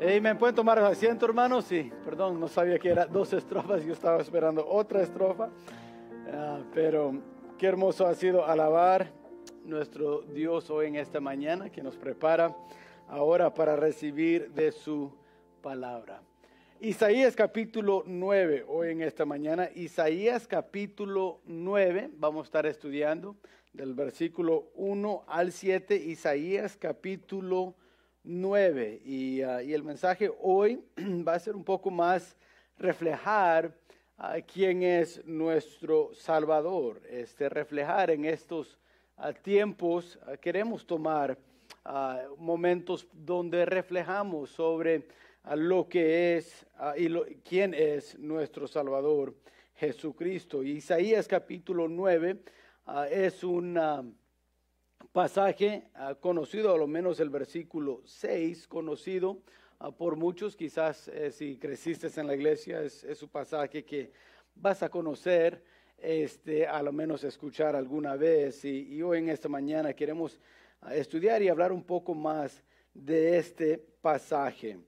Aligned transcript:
Hey, 0.00 0.20
¿Me 0.20 0.34
pueden 0.34 0.56
tomar 0.56 0.76
asiento, 0.80 1.24
hermanos? 1.24 1.66
Sí, 1.66 1.92
perdón, 2.04 2.40
no 2.40 2.48
sabía 2.48 2.80
que 2.80 2.88
era 2.88 3.06
dos 3.06 3.32
estrofas, 3.32 3.84
yo 3.84 3.92
estaba 3.92 4.20
esperando 4.20 4.66
otra 4.66 5.00
estrofa. 5.02 5.50
Ah, 6.32 6.58
pero 6.74 7.22
qué 7.56 7.66
hermoso 7.66 8.04
ha 8.04 8.14
sido 8.14 8.44
alabar 8.44 9.12
nuestro 9.64 10.22
Dios 10.22 10.68
hoy 10.68 10.88
en 10.88 10.96
esta 10.96 11.20
mañana 11.20 11.70
que 11.70 11.80
nos 11.80 11.96
prepara 11.96 12.56
ahora 13.06 13.54
para 13.54 13.76
recibir 13.76 14.50
de 14.50 14.72
su 14.72 15.14
palabra. 15.62 16.22
Isaías 16.80 17.36
capítulo 17.36 18.02
9, 18.04 18.64
hoy 18.66 18.90
en 18.90 19.00
esta 19.00 19.24
mañana. 19.24 19.70
Isaías 19.76 20.48
capítulo 20.48 21.40
9, 21.44 22.10
vamos 22.16 22.42
a 22.42 22.46
estar 22.46 22.66
estudiando 22.66 23.36
del 23.72 23.94
versículo 23.94 24.72
1 24.74 25.24
al 25.28 25.52
7. 25.52 25.94
Isaías 25.94 26.76
capítulo 26.76 27.76
9. 27.76 27.83
Y, 28.26 29.42
ah, 29.42 29.62
y, 29.62 29.74
el 29.74 29.82
mensaje 29.82 30.32
hoy 30.40 30.82
va 31.28 31.34
a 31.34 31.38
ser 31.38 31.54
un 31.54 31.62
poco 31.62 31.90
más 31.90 32.34
reflejar 32.78 33.76
a 34.16 34.40
quién 34.40 34.82
es 34.82 35.22
nuestro 35.26 36.14
Salvador. 36.14 37.02
Este, 37.10 37.50
reflejar 37.50 38.10
en 38.10 38.24
estos 38.24 38.78
ah, 39.18 39.34
tiempos, 39.34 40.18
ah, 40.26 40.38
queremos 40.38 40.86
tomar 40.86 41.36
momentos 42.38 43.06
donde 43.12 43.66
reflejamos 43.66 44.48
sobre 44.48 45.06
lo 45.54 45.86
que 45.86 46.38
es 46.38 46.64
y 46.96 47.10
quién 47.46 47.74
es 47.74 48.18
nuestro 48.18 48.66
Salvador, 48.66 49.34
Jesucristo. 49.74 50.62
Isaías 50.62 51.28
capítulo 51.28 51.86
9 51.86 52.38
es 53.10 53.44
una 53.44 54.02
pasaje 55.14 55.84
ah, 55.94 56.16
conocido, 56.16 56.74
a 56.74 56.76
lo 56.76 56.88
menos 56.88 57.20
el 57.20 57.30
versículo 57.30 58.02
6, 58.04 58.66
conocido 58.66 59.38
ah, 59.78 59.92
por 59.92 60.16
muchos, 60.16 60.56
quizás 60.56 61.06
eh, 61.06 61.30
si 61.30 61.56
creciste 61.56 62.08
en 62.20 62.26
la 62.26 62.34
iglesia, 62.34 62.82
es, 62.82 63.04
es 63.04 63.22
un 63.22 63.28
pasaje 63.28 63.84
que 63.84 64.10
vas 64.56 64.82
a 64.82 64.88
conocer, 64.88 65.62
este, 65.98 66.66
a 66.66 66.82
lo 66.82 66.92
menos 66.92 67.22
escuchar 67.22 67.76
alguna 67.76 68.16
vez. 68.16 68.64
Y, 68.64 69.00
hoy 69.02 69.18
en 69.18 69.28
esta 69.28 69.48
mañana 69.48 69.92
queremos 69.92 70.40
ah, 70.80 70.96
estudiar 70.96 71.40
y 71.42 71.48
hablar 71.48 71.70
un 71.70 71.84
poco 71.84 72.12
más 72.12 72.60
de 72.92 73.38
este 73.38 73.78
pasaje. 73.78 74.80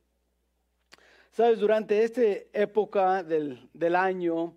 Sabes, 1.30 1.60
durante 1.60 2.02
esta 2.02 2.22
época 2.52 3.22
del, 3.22 3.70
del 3.72 3.94
año, 3.94 4.56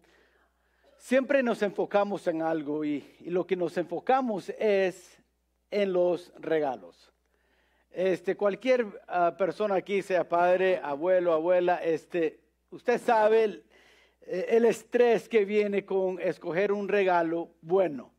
siempre 0.98 1.44
nos 1.44 1.62
enfocamos 1.62 2.26
en 2.26 2.42
algo 2.42 2.84
y, 2.84 3.06
y 3.20 3.30
lo 3.30 3.46
que 3.46 3.56
nos 3.56 3.78
enfocamos 3.78 4.50
es 4.58 5.19
en 5.72 5.94
los 5.94 6.32
regalos. 6.40 7.12
Este, 7.92 8.36
cualquier 8.36 8.86
ah, 9.08 9.36
persona 9.38 9.76
aquí, 9.76 10.02
sea 10.02 10.28
padre, 10.28 10.80
abuelo, 10.84 11.34
abuela, 11.34 11.78
este, 11.84 12.40
usted 12.70 13.02
sabe 13.02 13.44
el, 13.44 13.64
el, 14.22 14.66
estrés 14.66 15.28
que 15.28 15.44
viene 15.44 15.86
con 15.86 16.20
escoger 16.20 16.72
un 16.72 16.88
regalo 16.88 17.50
bueno. 17.62 18.14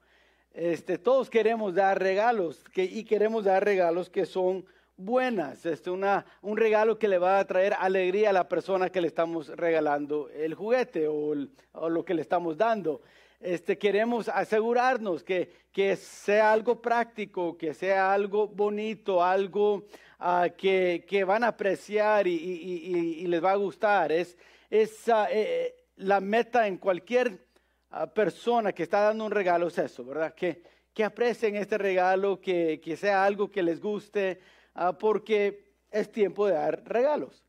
Este, 0.53 0.99
todos 0.99 1.31
queremos 1.31 1.75
dar 1.75 2.01
regalos 2.01 2.65
que, 2.73 2.85
y 2.85 3.05
queremos 3.05 3.45
dar 3.45 3.65
regalos 3.65 4.11
que 4.11 4.27
son 4.27 4.67
buenas. 4.97 5.65
Este, 5.65 5.91
una, 5.91 6.27
un 6.43 6.57
regalo 6.57 6.99
que 6.99 7.07
le 7.07 7.19
va 7.19 7.39
a 7.39 7.47
traer 7.47 7.75
alegría 7.79 8.31
a 8.31 8.33
la 8.33 8.49
persona 8.49 8.91
que 8.91 9.01
le 9.01 9.07
estamos 9.07 9.49
regalando 9.49 10.29
el 10.31 10.55
juguete 10.55 11.07
o 11.07 11.35
lo 11.89 12.05
que 12.05 12.15
le 12.15 12.23
estamos 12.23 12.57
dando 12.57 13.01
este, 13.41 13.79
queremos 13.79 14.29
asegurarnos 14.29 15.25
que, 15.25 15.51
que, 15.73 15.97
sea 15.97 16.53
algo 16.53 16.81
práctico, 16.81 17.57
que 17.57 17.73
sea 17.73 18.13
algo 18.13 18.47
bonito, 18.49 19.25
algo 19.25 19.87
ah, 20.19 20.49
que, 20.57 21.05
que, 21.09 21.25
van 21.25 21.45
a 21.45 21.49
apreciar 21.49 22.27
y, 22.27 23.27
les 23.27 23.43
va 23.43 23.53
a 23.53 23.57
gustar. 23.57 24.13
Es, 24.13 24.37
es 24.69 25.09
uh, 25.09 25.25
eh, 25.31 25.75
la 25.97 26.21
meta 26.21 26.67
en 26.67 26.77
cualquier 26.77 27.47
uh, 27.93 28.07
persona 28.13 28.73
que 28.73 28.83
está 28.83 29.01
dando 29.01 29.25
un 29.25 29.33
regalo, 29.33 29.69
es 29.69 29.79
eso, 29.79 30.05
¿verdad? 30.05 30.35
Que, 30.35 30.63
que 30.93 31.03
aprecien 31.03 31.57
este 31.57 31.79
regalo, 31.79 32.41
que, 32.41 32.79
que, 32.85 32.97
sea 32.97 33.25
algo 33.25 33.51
que 33.51 33.63
les 33.63 33.81
guste, 33.81 34.41
porque 34.99 35.75
es 35.91 36.11
tiempo 36.11 36.47
de 36.47 36.55
dar 36.55 36.83
regalos. 36.85 37.45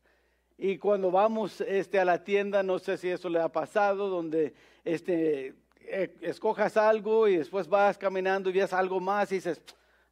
Y 0.58 0.78
cuando 0.78 1.10
vamos 1.10 1.60
este, 1.60 1.98
a 1.98 2.04
la 2.04 2.22
tienda, 2.22 2.62
no 2.62 2.78
sé 2.78 2.96
si 2.96 3.08
eso 3.08 3.28
le 3.28 3.40
ha 3.40 3.48
pasado, 3.50 4.08
donde 4.08 4.54
este, 4.84 5.54
eh, 5.94 6.14
escojas 6.22 6.78
algo 6.78 7.28
y 7.28 7.36
después 7.36 7.68
vas 7.68 7.98
caminando 7.98 8.48
y 8.48 8.54
ves 8.54 8.72
algo 8.72 8.98
más 8.98 9.30
y 9.30 9.34
dices, 9.34 9.60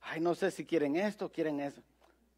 ay, 0.03 0.21
no 0.21 0.35
sé 0.35 0.51
si 0.51 0.67
quieren 0.67 0.95
esto, 0.95 1.33
quieren 1.33 1.59
eso. 1.59 1.83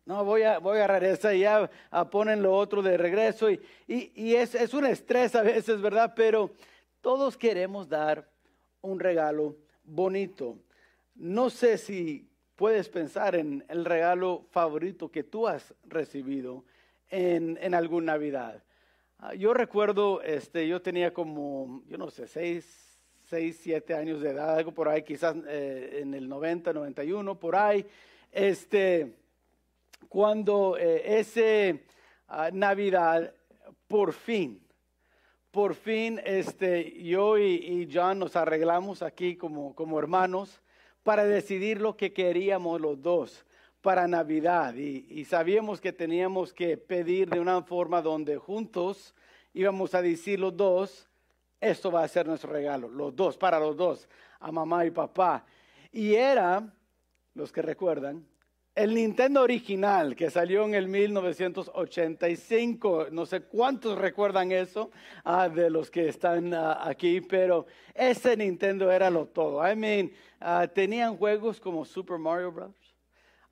No, 0.04 0.24
voy 0.24 0.42
a, 0.42 0.58
voy 0.58 0.78
a 0.78 0.98
esa 0.98 1.34
y 1.34 1.40
ya 1.40 1.68
ponen 2.08 2.40
lo 2.40 2.54
otro 2.54 2.82
de 2.82 2.96
regreso. 2.96 3.50
Y, 3.50 3.60
y, 3.88 4.36
es, 4.36 4.54
es 4.54 4.72
un 4.74 4.86
estrés 4.86 5.34
a 5.34 5.42
veces, 5.42 5.80
¿verdad? 5.80 6.12
Pero 6.14 6.52
todos 7.00 7.36
queremos 7.36 7.88
dar 7.88 8.28
un 8.80 9.00
regalo 9.00 9.56
bonito. 9.82 10.58
No 11.16 11.50
sé 11.50 11.78
si 11.78 12.30
puedes 12.54 12.88
pensar 12.88 13.34
en 13.34 13.64
el 13.68 13.84
regalo 13.84 14.46
favorito 14.50 15.10
que 15.10 15.24
tú 15.24 15.48
has 15.48 15.74
recibido 15.82 16.64
en, 17.10 17.58
en 17.60 17.74
alguna 17.74 18.12
Navidad. 18.12 18.62
Ah, 19.18 19.34
yo 19.34 19.52
recuerdo, 19.52 20.22
este, 20.22 20.68
yo 20.68 20.80
tenía 20.80 21.12
como, 21.12 21.82
yo 21.88 21.98
no 21.98 22.08
sé, 22.08 22.28
seis, 22.28 22.91
6, 23.32 23.60
7 23.62 23.94
años 23.94 24.20
de 24.20 24.28
edad, 24.28 24.58
algo 24.58 24.72
por 24.72 24.90
ahí, 24.90 25.04
quizás 25.04 25.34
eh, 25.48 26.00
en 26.02 26.12
el 26.12 26.28
90, 26.28 26.74
91, 26.74 27.40
por 27.40 27.56
ahí, 27.56 27.82
este, 28.30 29.14
cuando 30.10 30.76
eh, 30.76 31.18
ese 31.18 31.82
ah, 32.28 32.50
Navidad, 32.52 33.32
por 33.88 34.12
fin, 34.12 34.62
por 35.50 35.74
fin, 35.74 36.20
este, 36.26 37.02
yo 37.02 37.38
y, 37.38 37.88
John 37.90 38.18
nos 38.18 38.36
arreglamos 38.36 39.00
aquí 39.00 39.34
como, 39.34 39.74
como 39.74 39.98
hermanos 39.98 40.60
para 41.02 41.24
decidir 41.24 41.80
lo 41.80 41.96
que 41.96 42.12
queríamos 42.12 42.82
los 42.82 43.00
dos 43.00 43.46
para 43.80 44.06
Navidad. 44.06 44.74
Y, 44.74 45.06
y, 45.08 45.24
sabíamos 45.24 45.80
que 45.80 45.94
teníamos 45.94 46.52
que 46.52 46.76
pedir 46.76 47.30
de 47.30 47.40
una 47.40 47.62
forma 47.62 48.02
donde 48.02 48.36
juntos 48.36 49.14
íbamos 49.54 49.94
a 49.94 50.02
decir 50.02 50.38
los 50.38 50.54
dos 50.54 51.08
esto 51.62 51.90
va 51.92 52.02
a 52.02 52.08
ser 52.08 52.26
nuestro 52.26 52.50
regalo, 52.50 52.88
los 52.88 53.14
dos, 53.14 53.38
para 53.38 53.60
los 53.60 53.76
dos, 53.76 54.08
a 54.40 54.50
mamá 54.50 54.84
y 54.84 54.90
papá. 54.90 55.46
Y 55.92 56.14
era, 56.14 56.74
los 57.34 57.52
que 57.52 57.62
recuerdan, 57.62 58.26
el 58.74 58.94
Nintendo 58.94 59.42
original 59.42 60.16
que 60.16 60.28
salió 60.28 60.64
en 60.64 60.74
el 60.74 60.88
1985. 60.88 63.06
No 63.12 63.26
sé 63.26 63.42
cuántos 63.42 63.96
recuerdan 63.96 64.50
eso 64.50 64.90
ah, 65.24 65.48
de 65.48 65.70
los 65.70 65.88
que 65.88 66.08
están 66.08 66.52
ah, 66.52 66.80
aquí, 66.82 67.20
pero 67.20 67.66
ese 67.94 68.36
Nintendo 68.36 68.90
era 68.90 69.08
lo 69.08 69.26
todo. 69.26 69.64
I 69.64 69.76
mean, 69.76 70.10
ah, 70.40 70.66
tenían 70.66 71.16
juegos 71.16 71.60
como 71.60 71.84
Super 71.84 72.18
Mario 72.18 72.50
Bros. 72.50 72.74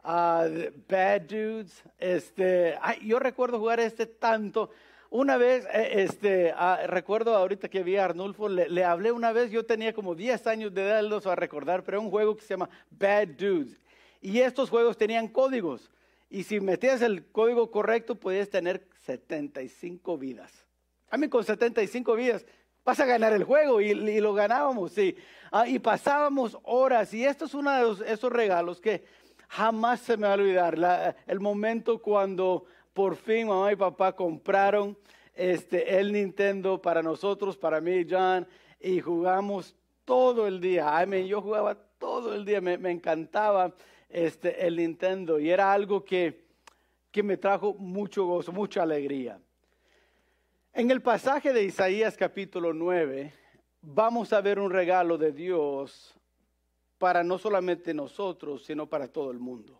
Bad 0.03 1.21
Dudes. 1.29 1.85
Este, 1.97 2.77
yo 3.03 3.21
recuerdo 3.21 3.61
jugar 3.61 3.79
este 3.79 4.07
tanto. 4.07 4.71
Una 5.11 5.37
vez, 5.37 5.67
eh, 5.73 6.05
este, 6.05 6.55
ah, 6.57 6.83
recuerdo 6.87 7.35
ahorita 7.35 7.69
que 7.69 7.83
vi 7.83 7.97
a 7.97 8.05
Arnulfo, 8.05 8.49
le, 8.49 8.85
hablé 8.85 9.11
una 9.11 9.33
vez, 9.33 9.51
yo 9.51 9.67
tenía 9.67 9.93
como 9.93 10.15
10 10.15 10.47
años 10.47 10.73
de 10.73 10.83
edad, 10.83 11.03
los 11.03 11.27
a 11.27 11.35
recordar, 11.35 11.83
pero 11.83 12.01
un 12.01 12.11
juego 12.11 12.37
que 12.37 12.43
se 12.43 12.55
llama 12.55 12.71
Bad 12.91 13.27
Dudes. 13.37 13.81
Y 14.21 14.39
estos 14.39 14.71
juegos 14.71 14.97
tenían 14.97 15.27
códigos. 15.27 15.91
Y 16.29 16.45
si 16.45 16.61
metías 16.61 17.03
el 17.03 17.27
código 17.27 17.73
correcto, 17.73 18.15
podías 18.15 18.49
tener 18.49 18.87
75 19.05 20.17
vidas. 20.17 20.65
A 21.11 21.17
mí 21.17 21.29
con 21.29 21.43
75 21.43 22.15
vidas 22.15 22.47
vas 22.85 23.01
a 23.01 23.05
ganar 23.05 23.33
el 23.33 23.43
juego 23.43 23.81
y, 23.81 24.21
lo 24.21 24.33
ganábamos, 24.33 24.93
sí. 24.93 25.17
Ah, 25.51 25.67
y 25.67 25.81
pasábamos 25.81 26.57
horas. 26.63 27.13
Y 27.13 27.25
esto 27.25 27.47
es 27.47 27.55
uno 27.55 27.97
de 27.97 28.13
esos 28.13 28.31
regalos 28.33 28.81
que 28.81 29.05
jamás 29.49 30.03
se 30.03 30.17
me 30.17 30.29
va 30.29 30.35
a 30.35 30.37
olvidar. 30.37 31.17
el 31.27 31.41
momento 31.41 32.01
cuando 32.01 32.65
por 33.01 33.17
fin 33.17 33.49
mamá 33.49 33.73
y 33.73 33.77
papá 33.77 34.15
compraron 34.15 34.95
este, 35.35 35.99
el 35.99 36.13
Nintendo 36.13 36.83
para 36.83 37.03
nosotros, 37.03 37.57
para 37.57 37.81
mí 37.81 37.93
y 37.93 38.07
John, 38.07 38.47
y 38.79 39.01
jugamos 39.01 39.75
todo 40.05 40.47
el 40.47 40.61
día. 40.61 41.03
I 41.03 41.27
yo 41.27 41.41
jugaba 41.41 41.75
todo 41.75 42.35
el 42.35 42.45
día, 42.45 42.61
me, 42.61 42.75
encantaba 42.91 43.75
este, 44.11 44.67
el 44.67 44.77
Nintendo 44.77 45.41
y 45.41 45.49
era 45.49 45.73
algo 45.73 46.05
que, 46.05 46.45
que 47.11 47.23
me 47.23 47.39
trajo 47.39 47.73
mucho 47.73 48.27
gozo, 48.27 48.53
mucha 48.53 48.83
alegría. 48.83 49.41
En 50.75 50.91
el 50.91 51.01
pasaje 51.01 51.55
de 51.55 51.65
Isaías 51.65 52.19
capítulo 52.19 52.75
9, 52.75 53.33
vamos 53.81 54.31
a 54.35 54.43
ver 54.43 54.59
un 54.59 54.71
regalo 54.71 55.17
de 55.17 55.33
Dios 55.33 56.15
para 56.99 57.25
no 57.25 57.39
solamente 57.39 57.95
nosotros, 57.95 58.67
sino 58.67 58.91
para 58.91 59.09
todo 59.09 59.31
el 59.31 59.39
mundo. 59.39 59.80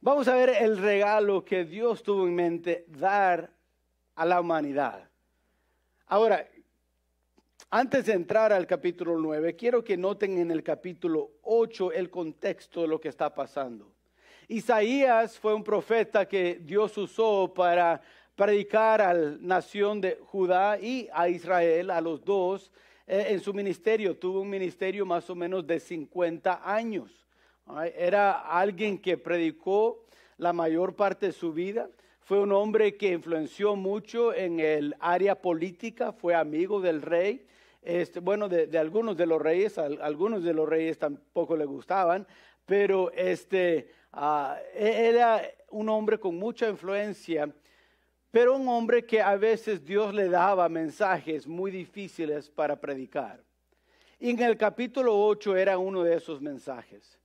Vamos 0.00 0.28
a 0.28 0.36
ver 0.36 0.50
el 0.50 0.78
regalo 0.78 1.44
que 1.44 1.64
Dios 1.64 2.04
tuvo 2.04 2.28
en 2.28 2.34
mente 2.34 2.84
dar 2.86 3.50
a 4.14 4.24
la 4.24 4.40
humanidad. 4.40 5.10
Ahora, 6.06 6.48
antes 7.68 8.06
de 8.06 8.12
entrar 8.12 8.52
al 8.52 8.64
capítulo 8.68 9.18
9, 9.18 9.56
quiero 9.56 9.82
que 9.82 9.96
noten 9.96 10.38
en 10.38 10.52
el 10.52 10.62
capítulo 10.62 11.32
8 11.42 11.90
el 11.92 12.10
contexto 12.10 12.82
de 12.82 12.88
lo 12.88 13.00
que 13.00 13.08
está 13.08 13.34
pasando. 13.34 13.92
Isaías 14.46 15.36
fue 15.36 15.52
un 15.52 15.64
profeta 15.64 16.28
que 16.28 16.60
Dios 16.62 16.96
usó 16.96 17.52
para 17.52 18.00
predicar 18.36 19.02
a 19.02 19.12
la 19.12 19.36
nación 19.40 20.00
de 20.00 20.16
Judá 20.22 20.78
y 20.78 21.08
a 21.12 21.28
Israel, 21.28 21.90
a 21.90 22.00
los 22.00 22.24
dos, 22.24 22.70
eh, 23.04 23.26
en 23.30 23.40
su 23.40 23.52
ministerio. 23.52 24.16
Tuvo 24.16 24.42
un 24.42 24.48
ministerio 24.48 25.04
más 25.04 25.28
o 25.28 25.34
menos 25.34 25.66
de 25.66 25.80
50 25.80 26.62
años. 26.64 27.27
Era 27.96 28.32
alguien 28.32 28.98
que 28.98 29.18
predicó 29.18 30.04
la 30.36 30.52
mayor 30.52 30.96
parte 30.96 31.26
de 31.26 31.32
su 31.32 31.52
vida. 31.52 31.88
Fue 32.20 32.40
un 32.40 32.52
hombre 32.52 32.96
que 32.96 33.12
influenció 33.12 33.76
mucho 33.76 34.34
en 34.34 34.60
el 34.60 34.94
área 35.00 35.34
política, 35.40 36.12
fue 36.12 36.34
amigo 36.34 36.80
del 36.80 37.02
rey. 37.02 37.46
Este, 37.82 38.20
bueno, 38.20 38.48
de, 38.48 38.76
algunos 38.78 39.16
de 39.16 39.26
los 39.26 39.40
reyes, 39.40 39.78
algunos 39.78 40.42
de 40.42 40.52
los 40.52 40.68
reyes 40.68 40.98
tampoco 40.98 41.56
le 41.56 41.64
gustaban, 41.64 42.26
pero 42.66 43.10
este, 43.12 43.90
ah, 44.12 44.58
e, 44.74 45.08
era 45.08 45.42
un 45.70 45.88
hombre 45.88 46.18
con 46.18 46.36
mucha 46.36 46.68
influencia 46.68 47.52
pero 48.30 48.56
un 48.56 48.68
hombre 48.68 49.06
que 49.06 49.22
a 49.22 49.36
veces 49.36 49.84
Dios 49.84 50.12
le 50.12 50.28
daba 50.28 50.68
mensajes 50.68 51.46
muy 51.46 51.70
difíciles 51.70 52.50
para 52.50 52.78
predicar. 52.78 53.42
Y 54.20 54.30
en 54.30 54.40
el 54.40 54.56
capítulo 54.56 55.18
8 55.26 55.56
era 55.56 55.78
uno 55.78 56.02
de 56.02 56.16
esos 56.16 56.40
mensajes. 56.40 57.17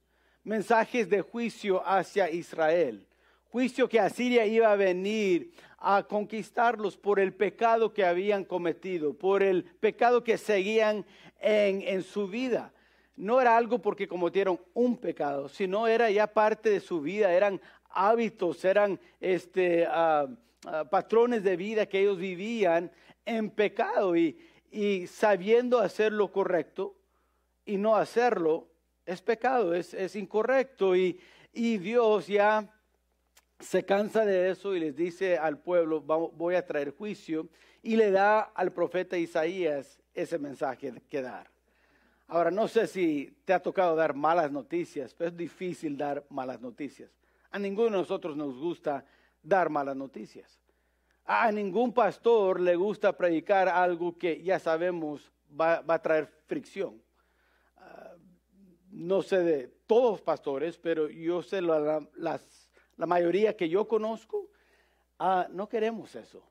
Mensajes 0.44 1.10
de 1.10 1.22
juicio 1.22 1.81
hacia 1.86 2.30
Israel. 2.30 3.06
Juicio 3.51 3.88
que 3.88 4.00
Asiria 4.00 4.45
iba 4.45 4.72
a 4.72 4.75
venir 4.75 5.54
a 5.78 6.04
conquistarlos 6.04 6.98
por 6.98 7.19
el 7.19 7.34
pecado 7.34 7.94
que 7.94 8.06
habían 8.06 8.44
cometido, 8.44 9.13
por 9.13 9.44
el 9.44 9.63
pecado 9.63 10.24
que 10.24 10.38
seguían 10.38 11.06
en, 11.40 12.04
su 12.04 12.28
vida. 12.28 12.74
No 13.16 13.40
era 13.40 13.56
algo 13.56 13.80
porque 13.80 14.07
cometieron 14.07 14.60
un 14.74 14.98
pecado, 14.98 15.50
sino 15.50 15.88
era 15.88 16.10
ya 16.10 16.28
parte 16.28 16.69
de 16.69 16.80
su 16.80 17.01
vida, 17.01 17.31
eran 17.31 17.62
hábitos, 17.90 18.66
eran 18.66 19.00
este, 19.19 19.86
ah, 19.88 20.28
Ah, 20.66 20.86
patrones 20.86 21.44
de 21.44 21.57
vida 21.57 21.86
que 21.86 22.00
ellos 22.00 22.18
vivían 22.18 22.90
en 23.25 23.50
pecado 23.50 24.16
y, 24.16 24.38
sabiendo 25.07 25.80
hacer 25.80 26.13
lo 26.13 26.31
correcto 26.31 26.95
y 27.66 27.78
no 27.78 27.95
hacerlo 27.95 28.68
es 29.05 29.21
pecado, 29.21 29.73
es, 29.73 30.15
incorrecto 30.15 30.95
y, 30.95 31.19
Dios 31.53 32.27
ya 32.27 32.67
se 33.59 33.83
cansa 33.85 34.25
de 34.25 34.50
eso 34.50 34.75
y 34.75 34.79
les 34.79 34.95
dice 34.95 35.38
al 35.38 35.59
pueblo, 35.59 36.01
voy 36.01 36.55
a 36.55 36.65
traer 36.65 36.95
juicio 36.95 37.47
y 37.81 37.95
le 37.95 38.11
da 38.11 38.41
al 38.41 38.73
profeta 38.73 39.17
Isaías 39.17 40.00
ese 40.13 40.39
mensaje 40.39 40.94
que 41.09 41.21
dar. 41.21 41.51
Ahora, 42.27 42.50
no 42.50 42.67
sé 42.67 42.88
si 42.88 43.38
te 43.45 43.53
ha 43.53 43.61
tocado 43.61 43.95
dar 43.95 44.15
malas 44.15 44.51
noticias, 44.51 45.13
pero 45.13 45.29
es 45.29 45.38
difícil 45.38 45.97
dar 45.97 46.25
malas 46.29 46.59
noticias. 46.61 47.11
A 47.51 47.59
ninguno 47.59 47.91
de 47.91 47.97
nosotros 47.97 48.35
nos 48.35 48.57
gusta 48.57 49.06
dar 49.44 49.69
malas 49.69 49.95
noticias. 49.95 50.59
A 51.25 51.51
ningún 51.51 51.94
pastor 51.94 52.59
le 52.59 52.75
gusta 52.75 53.15
predicar 53.15 53.69
algo 53.69 54.17
que 54.17 54.41
ya 54.41 54.57
sabemos 54.57 55.31
va, 55.49 55.83
a 55.88 56.01
traer 56.01 56.27
fricción. 56.47 57.02
No 58.94 59.24
sé 59.24 59.40
de 59.44 59.68
todos 59.88 60.22
pastores, 60.22 60.78
pero 60.78 61.10
yo 61.10 61.42
sé 61.42 61.62
la, 61.62 62.07
la 62.16 63.06
mayoría 63.06 63.57
que 63.57 63.68
yo 63.68 63.88
conozco, 63.88 64.50
ah, 65.18 65.48
no 65.50 65.68
queremos 65.68 66.16
eso. 66.16 66.44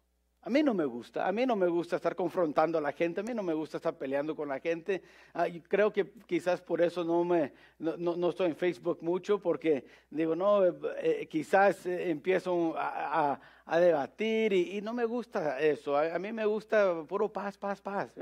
A 0.45 0.51
mí 0.51 0.61
no 0.61 0.75
me 0.75 0.85
gusta, 0.85 1.29
a 1.29 1.31
mí 1.31 1.47
no 1.47 1.55
me 1.55 1.69
gusta 1.69 1.95
estar 1.95 2.17
confrontando 2.17 2.77
a 2.77 2.81
la 2.81 2.91
gente, 2.91 3.21
a 3.21 3.23
mí 3.23 3.33
no 3.33 3.45
me 3.45 3.55
gusta 3.55 3.77
estar 3.77 3.95
peleando 3.95 4.35
con 4.35 4.49
la 4.49 4.59
gente. 4.59 5.01
Ah, 5.35 5.47
creo 5.69 5.93
que 5.93 6.11
quizás 6.27 6.61
por 6.61 6.83
eso 6.83 7.05
no, 7.05 7.23
me, 7.23 7.53
no, 7.79 8.29
estoy 8.29 8.49
en 8.49 8.57
Facebook 8.57 8.99
mucho, 9.03 9.39
porque 9.39 9.85
digo, 10.11 10.35
no, 10.35 10.67
eh, 10.67 10.73
eh, 11.01 11.27
quizás 11.27 11.87
eh, 11.87 12.11
empiezo 12.11 12.75
a, 12.77 13.39
debatir 13.79 14.53
y, 14.53 14.83
no 14.83 14.93
me 14.93 15.05
gusta 15.05 15.61
eso. 15.61 15.97
A, 15.97 16.19
mí 16.19 16.33
me 16.33 16.45
gusta 16.45 17.05
puro 17.07 17.33
paz, 17.33 17.57
paz, 17.57 17.81
paz. 17.81 18.13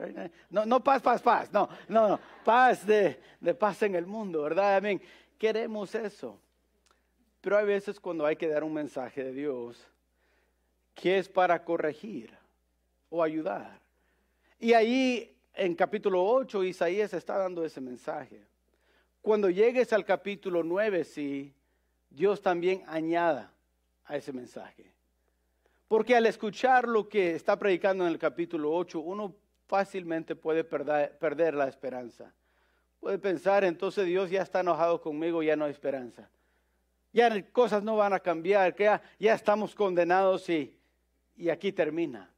No, 0.51 0.67
no 0.67 0.85
paz, 0.85 1.01
paz, 1.01 1.23
paz, 1.23 1.51
no, 1.51 1.71
no, 1.89 2.07
no, 2.07 2.21
paz 2.45 2.87
de, 2.87 3.19
de 3.41 3.55
paz 3.55 3.83
en 3.83 3.95
el 3.95 4.07
mundo, 4.07 4.43
¿verdad? 4.43 4.77
Amén. 4.77 5.01
Queremos 5.39 5.95
eso. 5.95 6.39
Pero 7.41 7.57
hay 7.57 7.65
veces 7.65 7.99
cuando 7.99 8.27
hay 8.27 8.37
que 8.37 8.47
dar 8.47 8.63
un 8.63 8.75
mensaje 8.75 9.25
de 9.25 9.33
Dios 9.33 9.91
que 11.01 11.19
es 11.19 11.29
para 11.29 11.65
corregir 11.65 12.31
o 13.09 13.23
ayudar. 13.23 13.81
Y 14.59 14.75
ahí 14.75 15.35
en 15.55 15.75
capítulo 15.75 16.23
8 16.23 16.63
Isaías 16.65 17.15
está 17.15 17.39
dando 17.39 17.65
ese 17.65 17.81
mensaje. 17.81 18.43
Cuando 19.23 19.49
llegues 19.49 19.93
al 19.95 20.05
capítulo 20.05 20.63
9, 20.63 21.05
sí, 21.05 21.55
Dios 22.11 22.43
también 22.43 22.83
añada 22.87 23.51
a 24.05 24.17
ese 24.17 24.33
mensaje. 24.33 24.93
Porque 25.89 26.15
al 26.15 26.27
escuchar 26.27 26.87
lo 26.87 27.09
que 27.09 27.35
está 27.35 27.59
predicando 27.59 28.07
en 28.07 28.13
el 28.13 28.19
capítulo 28.19 28.73
8, 28.73 29.01
uno 29.01 29.35
fácilmente 29.67 30.37
puede 30.37 30.65
perder, 30.65 31.55
la 31.55 31.67
esperanza. 31.67 32.33
Puede 33.01 33.19
pensar, 33.19 33.65
entonces 33.65 34.05
Dios 34.05 34.31
ya 34.31 34.43
está 34.43 34.61
enojado 34.61 35.01
conmigo, 35.01 35.43
ya 35.43 35.57
no 35.57 35.65
hay 35.65 35.71
esperanza. 35.71 36.29
Ya 37.13 37.43
cosas 37.51 37.83
no 37.83 37.97
van 37.97 38.13
a 38.13 38.21
cambiar, 38.21 38.77
ya, 38.77 39.03
ya 39.19 39.35
estamos 39.35 39.75
condenados 39.75 40.49
y 40.51 40.77
y 41.41 41.49
aquí 41.49 41.73
termina. 41.73 42.31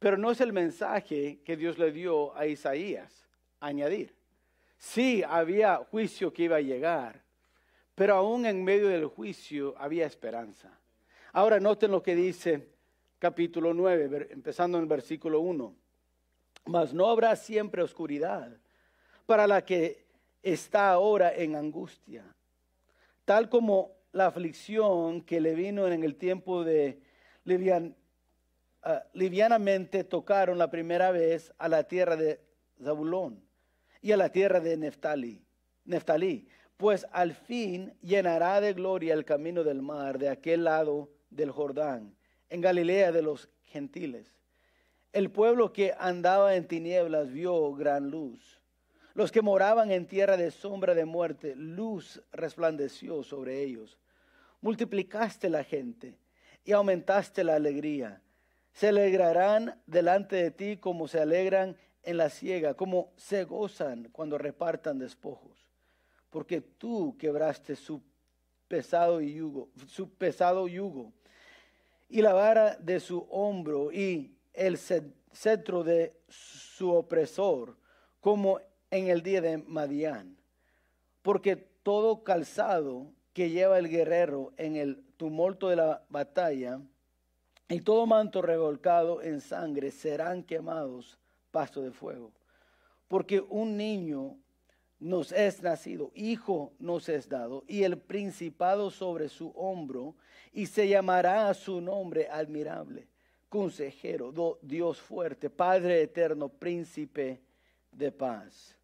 Pero 0.00 0.16
no 0.16 0.32
es 0.32 0.40
el 0.40 0.52
mensaje 0.52 1.40
que 1.44 1.56
Dios 1.56 1.78
le 1.78 1.92
dio 1.92 2.36
a 2.36 2.44
Isaías, 2.46 3.28
añadir. 3.60 4.16
Sí, 4.76 5.22
había 5.22 5.76
juicio 5.76 6.32
que 6.32 6.44
iba 6.44 6.56
a 6.56 6.60
llegar, 6.60 7.22
pero 7.94 8.16
aún 8.16 8.46
en 8.46 8.64
medio 8.64 8.88
del 8.88 9.06
juicio 9.06 9.76
había 9.78 10.06
esperanza. 10.06 10.76
Ahora 11.32 11.60
noten 11.60 11.92
lo 11.92 12.02
que 12.02 12.16
dice 12.16 12.66
capítulo 13.20 13.72
9, 13.74 14.28
empezando 14.30 14.78
en 14.78 14.82
el 14.82 14.88
versículo 14.88 15.40
1. 15.40 15.76
Mas 16.64 16.92
no 16.92 17.06
habrá 17.06 17.36
siempre 17.36 17.80
oscuridad 17.80 18.56
para 19.24 19.46
la 19.46 19.64
que 19.64 20.04
está 20.42 20.90
ahora 20.90 21.32
en 21.32 21.54
angustia, 21.54 22.24
tal 23.24 23.48
como 23.48 23.92
la 24.10 24.26
aflicción 24.26 25.20
que 25.20 25.40
le 25.40 25.54
vino 25.54 25.86
en 25.86 26.02
el 26.02 26.16
tiempo 26.16 26.64
de 26.64 27.00
Ah, 28.82 29.04
livianamente 29.12 30.04
tocaron 30.04 30.56
la 30.56 30.70
primera 30.70 31.10
vez 31.10 31.52
a 31.58 31.68
la 31.68 31.84
tierra 31.84 32.16
de 32.16 32.40
Zabulón 32.82 33.44
y 34.00 34.12
a 34.12 34.16
la 34.16 34.30
tierra 34.30 34.58
de 34.60 34.76
Neftali, 34.78 35.44
Neftalí, 35.84 36.48
pues 36.78 37.06
al 37.12 37.34
fin 37.34 37.92
llenará 38.00 38.58
de 38.62 38.72
gloria 38.72 39.12
el 39.12 39.26
camino 39.26 39.64
del 39.64 39.82
mar 39.82 40.18
de 40.18 40.30
aquel 40.30 40.64
lado 40.64 41.10
del 41.28 41.50
Jordán, 41.50 42.16
en 42.48 42.62
Galilea 42.62 43.12
de 43.12 43.20
los 43.20 43.50
gentiles. 43.64 44.34
El 45.12 45.30
pueblo 45.30 45.74
que 45.74 45.94
andaba 45.98 46.54
en 46.54 46.66
tinieblas 46.66 47.30
vio 47.30 47.74
gran 47.74 48.10
luz. 48.10 48.62
Los 49.12 49.30
que 49.30 49.42
moraban 49.42 49.90
en 49.90 50.06
tierra 50.06 50.38
de 50.38 50.50
sombra 50.50 50.94
de 50.94 51.04
muerte, 51.04 51.54
luz 51.54 52.22
resplandeció 52.32 53.22
sobre 53.24 53.60
ellos. 53.62 53.98
Multiplicaste 54.62 55.50
la 55.50 55.64
gente 55.64 56.16
y 56.64 56.72
aumentaste 56.72 57.44
la 57.44 57.56
alegría 57.56 58.22
se 58.72 58.88
alegrarán 58.88 59.80
delante 59.86 60.36
de 60.36 60.50
ti 60.50 60.76
como 60.76 61.08
se 61.08 61.20
alegran 61.20 61.76
en 62.02 62.16
la 62.16 62.30
siega, 62.30 62.74
como 62.74 63.12
se 63.16 63.44
gozan 63.44 64.08
cuando 64.12 64.38
repartan 64.38 64.98
despojos. 64.98 65.58
Porque 66.30 66.60
tú 66.60 67.16
quebraste 67.18 67.76
su 67.76 68.02
pesado 68.68 69.20
yugo, 69.20 69.68
su 69.86 70.14
pesado 70.14 70.68
yugo, 70.68 71.12
y 72.08 72.22
la 72.22 72.32
vara 72.32 72.76
de 72.76 73.00
su 73.00 73.26
hombro 73.30 73.92
y 73.92 74.36
el 74.52 74.78
cetro 74.78 75.84
de 75.84 76.16
su 76.28 76.92
opresor, 76.92 77.76
como 78.20 78.60
en 78.90 79.08
el 79.08 79.22
día 79.22 79.40
de 79.40 79.58
Madián. 79.58 80.36
Porque 81.22 81.56
todo 81.56 82.24
calzado 82.24 83.12
que 83.32 83.50
lleva 83.50 83.78
el 83.78 83.88
guerrero 83.88 84.52
en 84.56 84.76
el 84.76 85.04
tumulto 85.16 85.68
de 85.68 85.76
la 85.76 86.04
batalla, 86.08 86.80
y 87.70 87.80
todo 87.80 88.04
manto 88.04 88.42
revolcado 88.42 89.22
en 89.22 89.40
sangre 89.40 89.92
serán 89.92 90.42
quemados 90.42 91.18
pasto 91.52 91.80
de 91.80 91.92
fuego. 91.92 92.32
Porque 93.06 93.40
un 93.40 93.76
niño 93.76 94.36
nos 94.98 95.32
es 95.32 95.62
nacido, 95.62 96.10
hijo 96.14 96.72
nos 96.78 97.08
es 97.08 97.28
dado, 97.28 97.64
y 97.66 97.84
el 97.84 97.96
principado 97.96 98.90
sobre 98.90 99.28
su 99.28 99.50
hombro, 99.50 100.14
y 100.52 100.66
se 100.66 100.88
llamará 100.88 101.48
a 101.48 101.54
su 101.54 101.80
nombre 101.80 102.28
admirable, 102.28 103.08
consejero, 103.48 104.58
Dios 104.62 105.00
fuerte, 105.00 105.48
Padre 105.48 106.02
eterno, 106.02 106.48
príncipe 106.48 107.40
de 107.92 108.10
paz. 108.10 108.76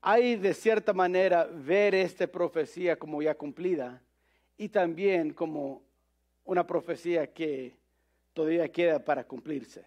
hay 0.00 0.34
de 0.34 0.52
cierta 0.52 0.92
manera 0.92 1.44
ver 1.44 1.94
esta 1.94 2.26
profecía 2.26 2.98
como 2.98 3.22
ya 3.22 3.36
cumplida 3.36 4.02
y 4.56 4.68
también 4.68 5.32
como 5.32 5.80
una 6.44 6.66
profecía 6.66 7.32
que 7.32 7.76
todavía 8.34 8.68
queda 8.68 8.98
para 8.98 9.22
cumplirse. 9.22 9.86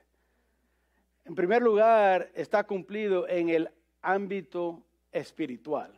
En 1.26 1.36
primer 1.36 1.62
lugar, 1.62 2.32
está 2.34 2.64
cumplido 2.64 3.28
en 3.28 3.50
el 3.50 3.70
ámbito 4.02 4.82
espiritual. 5.12 5.92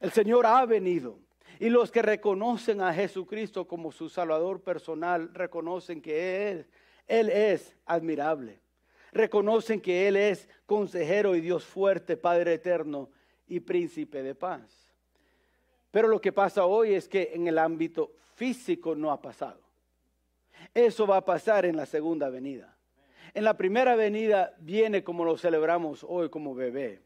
El 0.00 0.10
Señor 0.10 0.46
ha 0.46 0.66
venido 0.66 1.20
y 1.60 1.68
los 1.68 1.92
que 1.92 2.02
reconocen 2.02 2.80
a 2.80 2.92
Jesucristo 2.92 3.68
como 3.68 3.92
su 3.92 4.08
Salvador 4.08 4.60
personal 4.60 5.32
reconocen 5.32 6.02
que 6.02 6.66
Él 7.06 7.30
es 7.30 7.76
admirable. 7.86 8.59
Reconocen 9.12 9.80
que 9.80 10.06
Él 10.08 10.16
es 10.16 10.48
consejero 10.66 11.34
y 11.34 11.40
Dios 11.40 11.64
fuerte, 11.64 12.16
Padre 12.16 12.54
eterno 12.54 13.10
y 13.46 13.60
príncipe 13.60 14.22
de 14.22 14.34
paz. 14.34 14.94
Pero 15.90 16.08
lo 16.08 16.20
que 16.20 16.32
pasa 16.32 16.66
hoy 16.66 16.94
es 16.94 17.08
que 17.08 17.32
en 17.34 17.46
el 17.48 17.58
ámbito 17.58 18.12
físico 18.34 18.94
no 18.94 19.10
ha 19.10 19.20
pasado. 19.20 19.60
Eso 20.72 21.06
va 21.06 21.18
a 21.18 21.24
pasar 21.24 21.64
en 21.64 21.76
la 21.76 21.86
segunda 21.86 22.28
venida. 22.28 22.76
En 23.34 23.44
la 23.44 23.56
primera 23.56 23.96
venida 23.96 24.54
viene 24.58 25.02
como 25.02 25.24
lo 25.24 25.36
celebramos 25.36 26.04
hoy 26.08 26.28
como 26.28 26.54
bebé. 26.54 27.00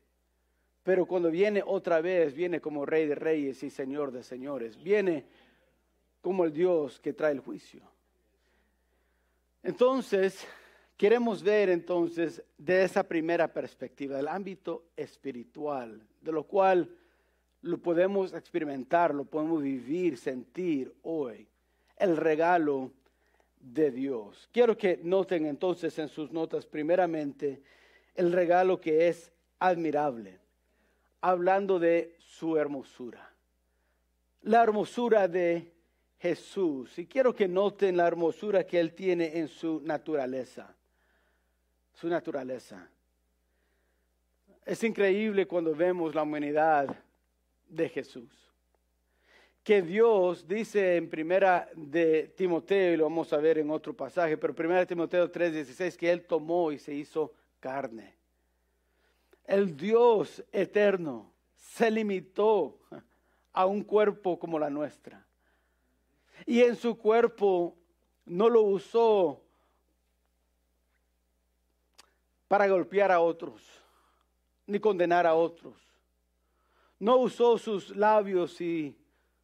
Pero 0.82 1.06
cuando 1.06 1.30
viene 1.30 1.62
otra 1.64 2.00
vez, 2.02 2.34
viene 2.34 2.60
como 2.60 2.84
rey 2.84 3.06
de 3.06 3.14
reyes 3.14 3.62
y 3.62 3.70
señor 3.70 4.12
de 4.12 4.22
señores. 4.22 4.82
Viene 4.82 5.24
como 6.20 6.44
el 6.44 6.52
Dios 6.52 7.00
que 7.00 7.14
trae 7.14 7.32
el 7.32 7.40
juicio. 7.40 7.82
Entonces, 9.62 10.46
queremos 10.96 11.42
ver 11.42 11.68
entonces 11.68 12.42
de 12.58 12.84
esa 12.84 13.02
primera 13.02 13.52
perspectiva, 13.52 14.16
del 14.16 14.28
ámbito 14.28 14.84
espiritual, 14.96 16.00
de 16.20 16.32
lo 16.32 16.44
cual 16.44 16.88
lo 17.62 17.78
podemos 17.78 18.32
experimentar, 18.34 19.14
lo 19.14 19.24
podemos 19.24 19.62
vivir, 19.62 20.18
sentir 20.18 20.94
hoy. 21.02 21.48
El 21.96 22.16
regalo 22.16 22.92
de 23.58 23.90
Dios. 23.90 24.48
Quiero 24.52 24.76
que 24.76 25.00
noten 25.02 25.46
entonces 25.46 25.98
en 25.98 26.08
sus 26.08 26.30
notas 26.30 26.66
primeramente 26.66 27.62
el 28.14 28.32
regalo 28.32 28.80
que 28.80 29.08
es 29.08 29.32
admirable, 29.58 30.38
hablando 31.20 31.78
de 31.78 32.16
su 32.18 32.56
hermosura. 32.56 33.32
La 34.42 34.62
hermosura 34.62 35.26
de 35.26 35.72
Jesús. 36.18 36.98
Y 36.98 37.06
quiero 37.06 37.34
que 37.34 37.48
noten 37.48 37.96
la 37.96 38.06
hermosura 38.06 38.64
que 38.64 38.78
Él 38.78 38.94
tiene 38.94 39.38
en 39.38 39.48
su 39.48 39.80
naturaleza. 39.80 40.74
Su 41.94 42.08
naturaleza. 42.08 42.88
Es 44.64 44.82
increíble 44.82 45.46
cuando 45.46 45.74
vemos 45.74 46.14
la 46.14 46.22
humanidad 46.22 46.94
de 47.68 47.88
Jesús. 47.88 48.30
Que 49.62 49.80
Dios 49.80 50.46
dice 50.46 50.96
en 50.96 51.08
primera 51.08 51.68
de 51.74 52.32
Timoteo, 52.36 52.92
y 52.92 52.96
lo 52.96 53.04
vamos 53.04 53.32
a 53.32 53.38
ver 53.38 53.58
en 53.58 53.70
otro 53.70 53.94
pasaje, 53.94 54.36
pero 54.36 54.54
primera 54.54 54.80
de 54.80 54.86
Timoteo 54.86 55.30
3:16, 55.30 55.96
que 55.96 56.10
Él 56.10 56.24
tomó 56.26 56.72
y 56.72 56.78
se 56.78 56.94
hizo 56.94 57.32
carne. 57.60 58.14
El 59.46 59.76
Dios 59.76 60.42
eterno 60.52 61.30
se 61.56 61.90
limitó 61.90 62.78
a 63.52 63.66
un 63.66 63.82
cuerpo 63.82 64.38
como 64.38 64.58
la 64.58 64.70
nuestra. 64.70 65.24
Y 66.46 66.60
en 66.60 66.76
su 66.76 66.98
cuerpo 66.98 67.76
no 68.26 68.48
lo 68.48 68.62
usó 68.62 69.43
para 72.54 72.68
golpear 72.68 73.10
a 73.10 73.18
otros, 73.18 73.60
ni 74.68 74.78
condenar 74.78 75.26
a 75.26 75.34
otros 75.34 75.74
no 77.00 77.16
usó 77.16 77.58
sus 77.58 77.94
labios 77.96 78.60
y 78.60 78.96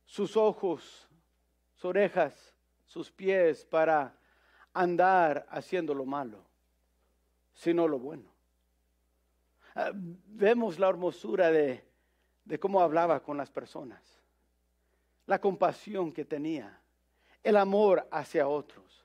sus 0.06 0.36
ojos, 0.36 1.08
sus 1.74 1.84
orejas, 1.86 2.54
sus 2.86 3.10
pies 3.10 3.64
para 3.64 4.14
andar 4.72 5.44
haciendo 5.50 5.92
lo 5.92 6.04
malo, 6.04 6.38
sino 7.52 7.88
lo 7.88 7.98
bueno. 7.98 8.30
Ah, 9.74 9.90
vemos 9.92 10.78
la 10.78 10.88
hermosura 10.88 11.50
de, 11.50 11.84
de 12.44 12.60
cómo 12.60 12.80
hablaba 12.80 13.20
con 13.20 13.36
las 13.36 13.50
personas, 13.50 14.00
la 15.26 15.40
compasión 15.40 16.12
que 16.12 16.24
tenía, 16.24 16.80
el 17.42 17.56
amor 17.56 18.06
hacia 18.12 18.46
otros. 18.46 18.99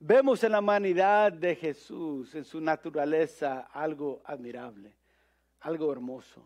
Vemos 0.00 0.44
en 0.44 0.52
la 0.52 0.60
humanidad 0.60 1.32
de 1.32 1.56
Jesús, 1.56 2.34
en 2.34 2.44
su 2.44 2.60
naturaleza, 2.60 3.68
algo 3.72 4.22
admirable, 4.24 4.92
algo 5.60 5.92
hermoso. 5.92 6.42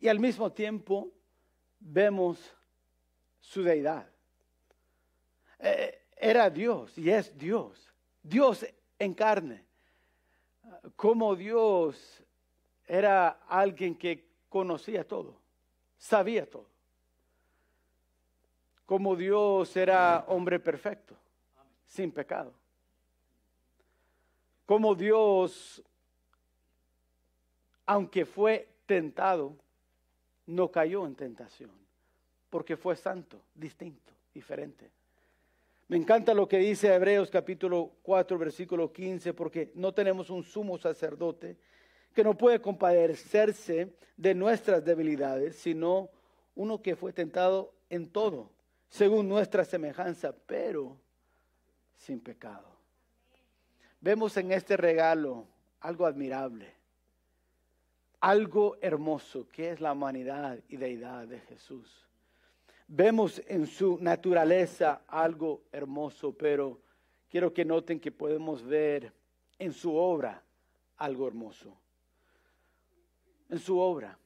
Y 0.00 0.08
al 0.08 0.18
mismo 0.18 0.50
tiempo 0.52 1.12
vemos 1.78 2.54
su 3.40 3.62
deidad. 3.62 4.06
Eh, 5.60 6.02
era 6.16 6.50
Dios 6.50 6.98
y 6.98 7.10
es 7.10 7.36
Dios. 7.38 7.92
Dios 8.22 8.66
en 8.98 9.14
carne. 9.14 9.64
Como 10.96 11.36
Dios 11.36 12.22
era 12.86 13.28
alguien 13.48 13.94
que 13.94 14.26
conocía 14.48 15.06
todo, 15.06 15.36
sabía 15.98 16.48
todo. 16.48 16.66
Como 18.86 19.16
Dios 19.16 19.76
era 19.76 20.24
hombre 20.28 20.58
perfecto, 20.58 21.16
sin 21.94 22.10
pecado. 22.10 22.52
Como 24.66 24.96
Dios, 24.96 25.80
aunque 27.86 28.24
fue 28.24 28.68
tentado, 28.84 29.54
no 30.46 30.70
cayó 30.72 31.06
en 31.06 31.14
tentación, 31.14 31.70
porque 32.50 32.76
fue 32.76 32.96
santo, 32.96 33.40
distinto, 33.54 34.12
diferente. 34.34 34.90
Me 35.86 35.96
encanta 35.96 36.34
lo 36.34 36.48
que 36.48 36.58
dice 36.58 36.92
Hebreos 36.92 37.30
capítulo 37.30 37.92
4, 38.02 38.38
versículo 38.38 38.92
15, 38.92 39.32
porque 39.32 39.70
no 39.74 39.92
tenemos 39.92 40.30
un 40.30 40.42
sumo 40.42 40.76
sacerdote 40.78 41.56
que 42.12 42.24
no 42.24 42.36
puede 42.36 42.60
compadecerse 42.60 43.94
de 44.16 44.34
nuestras 44.34 44.84
debilidades, 44.84 45.56
sino 45.56 46.10
uno 46.56 46.82
que 46.82 46.96
fue 46.96 47.12
tentado 47.12 47.72
en 47.88 48.08
todo, 48.08 48.50
según 48.88 49.28
nuestra 49.28 49.64
semejanza, 49.64 50.34
pero 50.46 51.03
sin 51.96 52.20
pecado. 52.20 52.68
Vemos 54.00 54.36
en 54.36 54.52
este 54.52 54.76
regalo 54.76 55.46
algo 55.80 56.06
admirable 56.06 56.74
algo 58.24 58.78
hermoso 58.80 59.46
que 59.52 59.70
es 59.70 59.82
la 59.82 59.92
humanidad 59.92 60.58
y 60.70 60.78
deidad 60.78 61.28
de 61.28 61.40
Jesús. 61.40 62.08
Vemos 62.88 63.42
en 63.46 63.66
su 63.66 63.98
naturaleza 64.00 65.02
algo 65.08 65.64
hermoso, 65.70 66.32
pero 66.32 66.80
quiero 67.28 67.52
que 67.52 67.66
noten 67.66 68.00
que 68.00 68.10
podemos 68.10 68.64
ver 68.64 69.12
en 69.58 69.74
su 69.74 69.94
obra 69.94 70.42
algo 70.96 71.28
hermoso. 71.28 71.76
En 73.50 73.58
su 73.58 73.78
obra. 73.78 74.18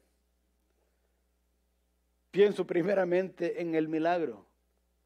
Pienso 2.31 2.65
primeramente 2.65 3.61
en 3.61 3.75
el 3.75 3.89
milagro 3.89 4.47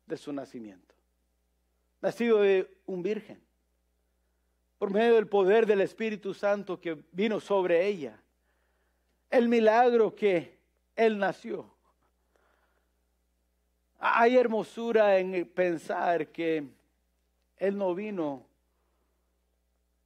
de 0.04 0.18
su 0.18 0.34
nacimiento. 0.34 0.91
Nacido 2.02 2.40
de 2.40 2.68
un 2.84 3.02
virgen. 3.02 3.40
Por 4.78 4.90
medio 4.90 5.14
del 5.14 5.28
poder 5.28 5.64
del 5.64 5.80
Espíritu 5.80 6.34
Santo 6.34 6.78
que 6.78 6.98
vino 7.12 7.40
sobre 7.40 7.86
ella 7.86 8.22
el 9.32 9.48
milagro 9.48 10.14
que 10.14 10.58
Él 10.94 11.18
nació. 11.18 11.74
Hay 13.98 14.36
hermosura 14.36 15.18
en 15.18 15.48
pensar 15.48 16.28
que 16.28 16.64
Él 17.56 17.78
no 17.78 17.94
vino 17.94 18.44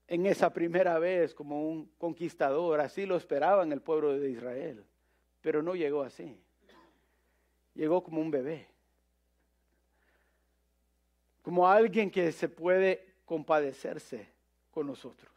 en 0.07 0.27
esa 0.27 0.53
primera 0.53 0.99
vez 1.01 1.35
como 1.35 1.69
un 1.69 1.87
conquistador, 1.99 2.81
así 2.81 3.05
lo 3.05 3.17
esperaban 3.17 3.73
el 3.73 3.81
pueblo 3.81 4.17
de 4.17 4.31
Israel, 4.31 4.85
pero 5.41 5.61
no 5.63 5.75
llegó 5.75 6.03
así. 6.03 6.39
Llegó 7.75 8.03
como 8.05 8.21
un 8.21 8.31
bebé, 8.31 8.69
como 11.47 11.69
alguien 11.69 12.11
que 12.11 12.33
se 12.33 12.49
puede 12.49 13.21
compadecerse 13.25 14.27
con 14.73 14.85
nosotros, 14.85 15.31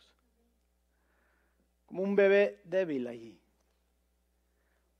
como 1.85 2.01
un 2.01 2.15
bebé 2.15 2.61
débil 2.63 3.05
allí, 3.05 3.39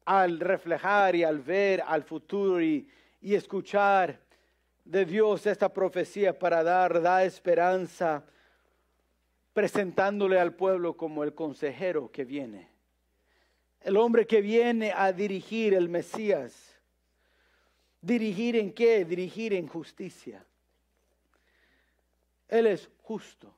al 0.04 0.38
reflejar 0.38 1.16
y 1.16 1.24
al 1.24 1.40
ver 1.40 1.83
al 1.85 2.04
futuro 2.04 2.62
y, 2.62 2.88
y 3.20 3.35
escuchar 3.35 4.20
de 4.85 5.04
Dios 5.04 5.44
esta 5.44 5.70
profecía 5.70 6.38
para 6.38 6.62
dar, 6.62 7.02
da 7.02 7.24
esperanza 7.24 8.24
presentándole 9.52 10.38
al 10.38 10.54
pueblo 10.54 10.96
como 10.96 11.24
el 11.24 11.35
consejero 11.35 12.12
que 12.12 12.24
viene. 12.24 12.70
El 13.81 13.96
hombre 13.96 14.24
que 14.24 14.40
viene 14.40 14.92
a 14.94 15.12
dirigir 15.12 15.74
el 15.74 15.88
Mesías. 15.88 16.81
¿Dirigir 18.00 18.54
en 18.54 18.72
qué? 18.72 19.04
Dirigir 19.04 19.52
en 19.54 19.66
justicia. 19.66 20.46
Él 22.46 22.68
es 22.68 22.88
justo. 23.02 23.52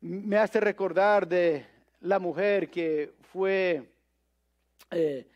Me 0.00 0.36
hace 0.36 0.60
recordar 0.60 1.26
de 1.26 1.66
la 2.00 2.18
mujer 2.18 2.70
que 2.70 3.12
fue, 3.32 3.90
eh, 4.90 5.26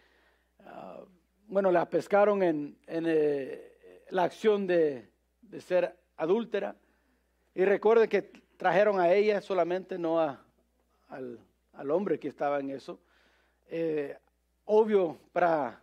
ah, 0.60 1.00
bueno, 1.46 1.70
la 1.70 1.88
pescaron 1.88 2.42
en, 2.42 2.76
eh, 2.86 4.04
la 4.10 4.24
acción 4.24 4.66
de, 4.66 5.08
de 5.42 5.60
ser 5.60 5.96
adúltera. 6.16 6.76
Y 7.54 7.64
recuerde 7.64 8.08
que 8.08 8.22
trajeron 8.56 9.00
a 9.00 9.12
ella 9.12 9.40
solamente, 9.40 9.98
no 9.98 10.20
a, 10.20 10.44
al, 11.08 11.90
hombre 11.90 12.18
que 12.18 12.28
estaba 12.28 12.60
en 12.60 12.70
eso. 12.70 12.98
Eh, 13.68 14.16
obvio, 14.64 15.18
para 15.32 15.80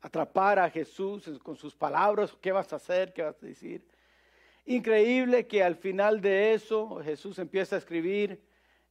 atrapar 0.00 0.58
a 0.58 0.70
Jesús 0.70 1.28
con 1.42 1.56
sus 1.56 1.74
palabras, 1.74 2.36
¿qué 2.40 2.52
vas 2.52 2.72
a 2.72 2.76
hacer? 2.76 3.12
¿Qué 3.12 3.22
vas 3.22 3.42
a 3.42 3.46
decir? 3.46 3.86
Increíble 4.66 5.46
que 5.46 5.62
al 5.62 5.76
final 5.76 6.20
de 6.20 6.54
eso 6.54 7.00
Jesús 7.02 7.38
empieza 7.38 7.76
a 7.76 7.78
escribir 7.78 8.40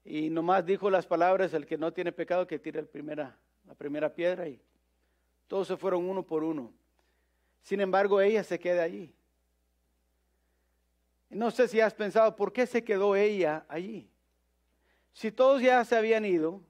y 0.06 0.30
nomás 0.30 0.64
dijo 0.64 0.92
las 0.92 1.08
palabras, 1.08 1.54
el 1.56 1.66
que 1.66 1.80
no 1.80 1.92
tiene 1.92 2.12
pecado 2.12 2.46
que 2.46 2.60
tire 2.60 2.84
primera, 2.84 3.36
la 3.66 3.74
primera 3.74 4.14
piedra 4.14 4.48
y 4.48 4.62
todos 5.48 5.68
se 5.68 5.76
fueron 5.76 6.08
uno 6.08 6.24
por 6.24 6.44
uno. 6.44 6.72
Sin 7.64 7.82
embargo, 7.82 8.22
ella 8.22 8.44
se 8.44 8.60
queda 8.60 8.84
allí. 8.84 9.12
No 11.30 11.50
sé 11.50 11.68
si 11.68 11.82
has 11.82 11.94
pensado 11.94 12.36
por 12.36 12.54
qué 12.54 12.68
se 12.68 12.84
quedó 12.84 13.16
ella 13.16 13.66
allí. 13.68 14.08
Si 15.12 15.32
todos 15.32 15.62
ya 15.62 15.84
se 15.84 15.96
habían 15.96 16.24
ido, 16.24 16.62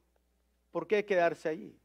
¿por 0.71 0.87
qué 0.87 1.03
quedarse 1.03 1.49
allí? 1.49 1.77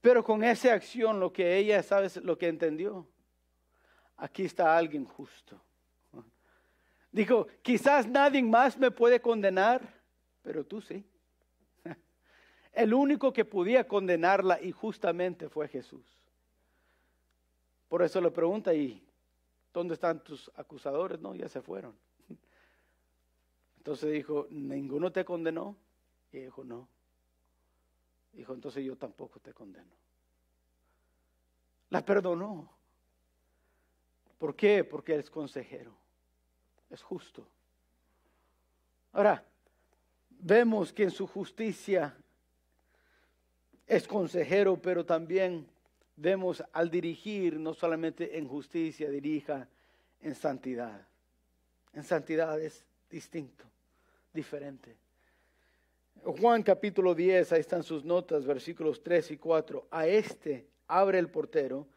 Pero 0.00 0.24
con 0.24 0.42
esa 0.42 0.72
acción, 0.72 1.20
lo 1.20 1.32
que 1.32 1.56
ella, 1.56 1.80
¿sabes 1.84 2.16
lo 2.16 2.36
que 2.36 2.48
entendió? 2.48 3.06
Aquí 4.16 4.44
está 4.44 4.76
alguien 4.76 5.04
justo. 5.04 5.60
Dijo, 7.12 7.46
quizás 7.60 8.08
nadie 8.08 8.42
más 8.42 8.78
me 8.78 8.90
puede 8.90 9.20
condenar, 9.20 10.02
pero 10.42 10.64
tú 10.64 10.80
sí. 10.80 11.04
El 12.72 12.94
único 12.94 13.34
que 13.34 13.44
podía 13.44 13.86
condenarla 13.86 14.60
injustamente 14.62 15.50
fue 15.50 15.68
Jesús. 15.68 16.06
Por 17.88 18.02
eso 18.02 18.18
le 18.22 18.30
pregunta, 18.30 18.72
¿y 18.72 19.06
¿dónde 19.74 19.92
están 19.92 20.24
tus 20.24 20.50
acusadores? 20.56 21.20
No, 21.20 21.34
ya 21.34 21.50
se 21.50 21.60
fueron. 21.60 21.94
Entonces 23.76 24.10
dijo, 24.10 24.46
¿ninguno 24.48 25.12
te 25.12 25.26
condenó? 25.26 25.76
Y 26.32 26.38
dijo, 26.38 26.64
no. 26.64 26.88
Dijo, 28.32 28.54
entonces 28.54 28.82
yo 28.82 28.96
tampoco 28.96 29.38
te 29.40 29.52
condeno. 29.52 29.92
La 31.90 32.02
perdonó. 32.02 32.70
¿Por 34.38 34.56
qué? 34.56 34.82
Porque 34.84 35.16
es 35.16 35.30
consejero. 35.30 36.01
Es 36.92 37.02
justo. 37.02 37.46
Ahora, 39.12 39.42
vemos 40.28 40.92
que 40.92 41.04
en 41.04 41.10
su 41.10 41.26
justicia 41.26 42.14
es 43.86 44.06
consejero, 44.06 44.76
pero 44.76 45.04
también 45.04 45.66
vemos 46.16 46.62
al 46.72 46.90
dirigir 46.90 47.58
no 47.58 47.72
solamente 47.72 48.36
en 48.36 48.46
justicia, 48.46 49.10
dirija 49.10 49.66
en 50.20 50.34
santidad. 50.34 51.06
En 51.94 52.04
santidad 52.04 52.60
es 52.60 52.84
distinto, 53.10 53.64
diferente. 54.32 54.94
Juan 56.24 56.62
capítulo 56.62 57.14
10, 57.14 57.52
ahí 57.52 57.60
están 57.60 57.82
sus 57.82 58.04
notas, 58.04 58.44
versículos 58.44 59.02
3 59.02 59.30
y 59.32 59.36
4. 59.38 59.88
A 59.90 60.06
este 60.06 60.66
abre 60.86 61.18
el 61.18 61.30
portero 61.30 61.88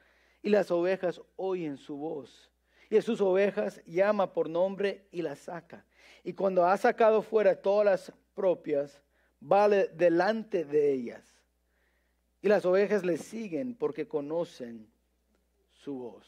y 0.42 0.50
las 0.50 0.72
ovejas 0.72 1.22
oyen 1.36 1.78
su 1.78 1.98
voz. 1.98 2.50
Y 2.90 3.02
sus 3.02 3.22
ovejas 3.22 3.82
llama 3.86 4.32
por 4.34 4.50
nombre 4.50 5.08
y 5.12 5.22
las 5.22 5.40
saca. 5.40 5.86
Y 6.24 6.34
cuando 6.34 6.66
ha 6.66 6.78
sacado 6.78 7.22
fuera 7.22 7.62
todas 7.62 7.86
las 7.86 8.14
propias, 8.34 9.02
vale 9.40 9.88
delante 9.90 10.66
de 10.66 10.94
ellas 10.94 11.36
y 12.46 12.48
las 12.48 12.64
ovejas 12.64 13.04
le 13.04 13.18
siguen 13.18 13.74
porque 13.74 14.08
conocen 14.08 14.88
su 15.72 15.96
voz. 15.96 16.28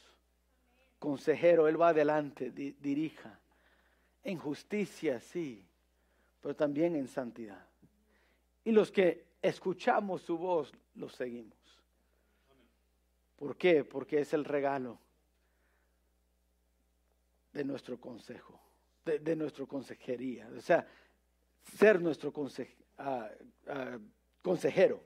Consejero, 0.97 1.67
Él 1.67 1.79
va 1.79 1.89
adelante, 1.89 2.49
dirija. 2.49 3.39
En 4.23 4.39
justicia, 4.39 5.19
sí, 5.19 5.63
pero 6.41 6.55
también 6.55 6.95
en 6.95 7.07
santidad. 7.07 7.63
Y 8.65 8.71
los 8.71 8.91
que 8.91 9.27
escuchamos 9.43 10.23
su 10.23 10.39
voz, 10.39 10.73
los 10.95 11.13
seguimos. 11.13 11.55
¿Por 13.35 13.55
qué? 13.55 13.83
Porque 13.83 14.21
es 14.21 14.33
el 14.33 14.43
regalo 14.43 14.97
de 17.57 17.63
nuestro 17.63 17.99
consejo, 17.99 18.61
de, 19.03 19.35
nuestra 19.35 19.65
consejería. 19.65 20.47
O 20.55 20.61
sea, 20.61 20.87
ser 21.75 21.99
nuestro 21.99 22.31
ah, 22.99 23.31
ah, 23.67 23.97
consejero. 24.43 25.01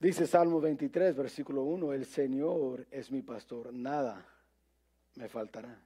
Dice 0.00 0.26
Salmo 0.26 0.62
23, 0.62 1.14
versículo 1.14 1.64
1, 1.64 1.92
el 1.92 2.06
Señor 2.06 2.86
es 2.90 3.10
mi 3.10 3.20
pastor, 3.20 3.70
nada 3.70 4.26
me 5.16 5.28
faltará. 5.28 5.78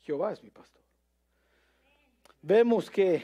Jehová 0.00 0.32
es 0.32 0.42
mi 0.42 0.48
pastor. 0.48 0.82
Vemos 2.40 2.90
que 2.90 3.22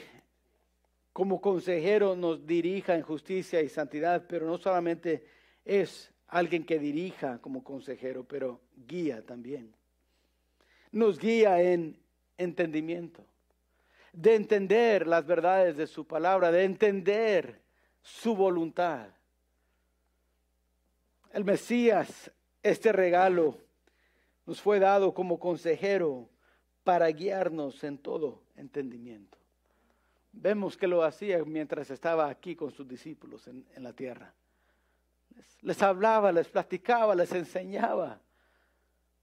como 1.13 1.41
consejero 1.41 2.15
nos 2.15 2.45
dirija 2.45 2.93
en 2.93 3.01
justicia 3.01 3.59
y 3.61 3.69
santidad, 3.69 4.27
pero 4.27 4.45
no 4.45 4.59
solamente 4.59 5.25
es 5.65 6.10
alguien 6.31 6.65
que 6.65 6.79
dirija 6.79 7.39
como 7.39 7.63
consejero, 7.63 8.23
pero 8.23 8.59
guía 8.87 9.23
también. 9.23 9.71
Nos 10.91 11.19
guía 11.19 11.61
en 11.61 12.01
entendimiento, 12.37 13.23
de 14.13 14.35
entender 14.35 15.05
las 15.05 15.25
verdades 15.25 15.77
de 15.77 15.85
su 15.85 16.05
palabra, 16.07 16.51
de 16.51 16.63
entender 16.63 17.61
su 18.01 18.35
voluntad. 18.35 19.09
El 21.31 21.45
Mesías, 21.45 22.31
este 22.63 22.91
regalo, 22.91 23.57
nos 24.45 24.61
fue 24.61 24.79
dado 24.79 25.13
como 25.13 25.39
consejero 25.39 26.29
para 26.83 27.07
guiarnos 27.07 27.83
en 27.83 27.97
todo 27.97 28.41
entendimiento. 28.55 29.37
Vemos 30.31 30.77
que 30.77 30.87
lo 30.87 31.03
hacía 31.03 31.43
mientras 31.43 31.91
estaba 31.91 32.29
aquí 32.29 32.55
con 32.55 32.71
sus 32.71 32.87
discípulos 32.87 33.47
en, 33.47 33.65
la 33.77 33.93
tierra. 33.93 34.33
Les, 35.61 35.81
hablaba, 35.81 36.31
les 36.31 36.47
platicaba, 36.47 37.15
les 37.15 37.31
enseñaba. 37.31 38.19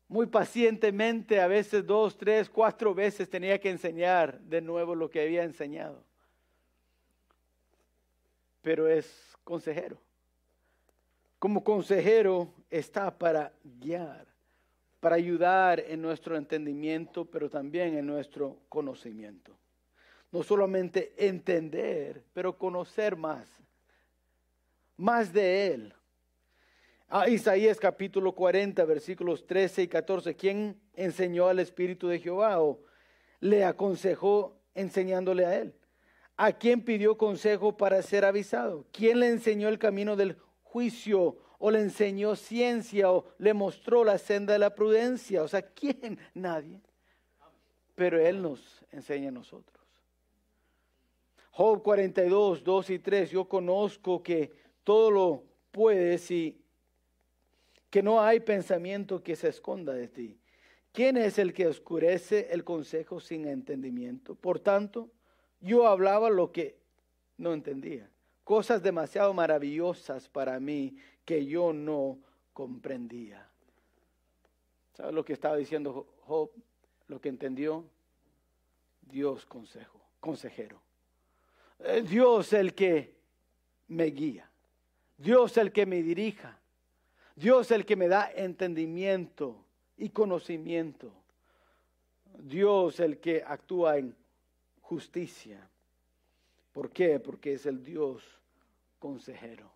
Muy 0.08 0.26
pacientemente, 0.26 1.40
a 1.40 1.46
veces 1.46 1.84
dos, 1.86 2.16
tres, 2.16 2.48
cuatro 2.48 2.94
veces 2.94 3.28
tenía 3.28 3.60
que 3.60 3.70
enseñar 3.70 4.40
de 4.40 4.60
nuevo 4.60 4.94
lo 4.94 5.10
que 5.10 5.22
había 5.22 5.44
enseñado. 5.44 6.02
Pero 8.62 8.88
es 8.88 9.36
consejero. 9.44 9.98
Como 11.38 11.62
consejero 11.62 12.52
está 12.70 13.16
para 13.16 13.52
guiar, 13.62 14.26
para 15.00 15.16
ayudar 15.16 15.80
en 15.80 16.02
nuestro 16.02 16.36
entendimiento, 16.36 17.24
pero 17.24 17.48
también 17.48 17.96
en 17.96 18.06
nuestro 18.06 18.58
conocimiento. 18.68 19.56
No 20.32 20.42
solamente 20.42 21.14
entender, 21.16 22.24
pero 22.32 22.58
conocer 22.58 23.16
más, 23.16 23.48
más 24.96 25.32
de 25.32 25.68
Él. 25.68 25.94
A 27.10 27.28
Isaías 27.28 27.78
capítulo 27.80 28.32
40, 28.32 28.84
versículos 28.84 29.46
13 29.46 29.82
y 29.82 29.88
14. 29.88 30.36
¿Quién 30.36 30.78
enseñó 30.94 31.48
al 31.48 31.58
Espíritu 31.58 32.08
de 32.08 32.18
Jehová 32.18 32.60
o 32.60 32.80
le 33.40 33.64
aconsejó 33.64 34.60
enseñándole 34.74 35.46
a 35.46 35.56
Él? 35.56 35.74
¿A 36.36 36.52
quién 36.52 36.84
pidió 36.84 37.16
consejo 37.16 37.76
para 37.76 38.02
ser 38.02 38.24
avisado? 38.24 38.86
¿Quién 38.92 39.20
le 39.20 39.28
enseñó 39.28 39.68
el 39.68 39.78
camino 39.78 40.16
del 40.16 40.36
juicio 40.62 41.38
o 41.58 41.70
le 41.70 41.80
enseñó 41.80 42.36
ciencia 42.36 43.10
o 43.10 43.26
le 43.38 43.52
mostró 43.52 44.04
la 44.04 44.18
senda 44.18 44.52
de 44.52 44.60
la 44.60 44.74
prudencia. 44.74 45.42
O 45.42 45.48
sea, 45.48 45.62
¿quién? 45.62 46.18
Nadie. 46.34 46.80
Pero 47.94 48.20
Él 48.20 48.40
nos 48.40 48.84
enseña 48.92 49.28
a 49.28 49.32
nosotros. 49.32 49.84
Job 51.50 51.82
42, 51.82 52.62
2 52.62 52.90
y 52.90 52.98
3, 53.00 53.30
yo 53.30 53.48
conozco 53.48 54.22
que 54.22 54.52
todo 54.84 55.10
lo 55.10 55.44
puedes 55.72 56.30
y 56.30 56.62
que 57.90 58.02
no 58.02 58.20
hay 58.20 58.40
pensamiento 58.40 59.22
que 59.22 59.36
se 59.36 59.48
esconda 59.48 59.92
de 59.92 60.08
ti. 60.08 60.38
¿Quién 60.92 61.16
es 61.16 61.38
el 61.38 61.52
que 61.52 61.66
oscurece 61.66 62.48
el 62.50 62.64
consejo 62.64 63.20
sin 63.20 63.46
entendimiento? 63.46 64.34
Por 64.34 64.58
tanto, 64.60 65.10
yo 65.60 65.86
hablaba 65.86 66.30
lo 66.30 66.52
que 66.52 66.78
no 67.36 67.52
entendía, 67.52 68.10
cosas 68.44 68.82
demasiado 68.82 69.32
maravillosas 69.32 70.28
para 70.28 70.58
mí 70.58 70.96
que 71.24 71.46
yo 71.46 71.72
no 71.72 72.18
comprendía. 72.52 73.48
¿Sabes 74.94 75.14
lo 75.14 75.24
que 75.24 75.32
estaba 75.32 75.56
diciendo 75.56 76.08
Job? 76.22 76.50
Lo 77.06 77.20
que 77.20 77.28
entendió 77.28 77.88
Dios 79.00 79.46
consejo, 79.46 80.00
consejero. 80.20 80.82
Eh, 81.78 82.02
Dios 82.02 82.52
el 82.52 82.74
que 82.74 83.16
me 83.88 84.06
guía. 84.06 84.50
Dios 85.16 85.56
el 85.56 85.72
que 85.72 85.86
me 85.86 86.02
dirija. 86.02 86.57
Dios 87.38 87.70
el 87.70 87.86
que 87.86 87.94
me 87.94 88.08
da 88.08 88.32
entendimiento 88.34 89.64
y 89.96 90.08
conocimiento. 90.08 91.12
Dios 92.36 92.98
el 92.98 93.18
que 93.18 93.44
actúa 93.46 93.98
en 93.98 94.16
justicia. 94.80 95.68
¿Por 96.72 96.90
qué? 96.90 97.20
Porque 97.20 97.52
es 97.52 97.64
el 97.66 97.84
Dios 97.84 98.24
consejero. 98.98 99.70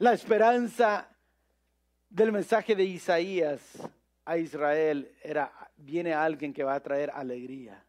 La 0.00 0.12
esperanza 0.12 1.08
del 2.10 2.30
mensaje 2.30 2.74
de 2.74 2.84
Isaías 2.84 3.60
a 4.26 4.36
Israel 4.36 5.10
era, 5.22 5.50
viene 5.78 6.12
alguien 6.12 6.52
que 6.52 6.62
va 6.62 6.74
a 6.74 6.82
traer 6.82 7.10
alegría. 7.14 7.82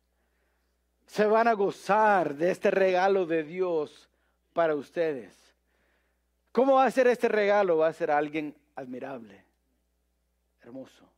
Se 1.07 1.25
van 1.25 1.49
a 1.49 1.53
gozar 1.53 2.35
de 2.35 2.51
este 2.51 2.71
regalo 2.71 3.25
de 3.25 3.43
Dios 3.43 4.09
para 4.53 4.75
ustedes. 4.75 5.35
¿Cómo 6.53 6.75
va 6.75 6.85
a 6.85 6.91
ser 6.91 7.07
este 7.07 7.27
regalo? 7.27 7.77
Va 7.77 7.87
a 7.87 7.93
ser 7.93 8.09
alguien 8.09 8.55
admirable, 8.75 9.43
hermoso. 10.62 11.09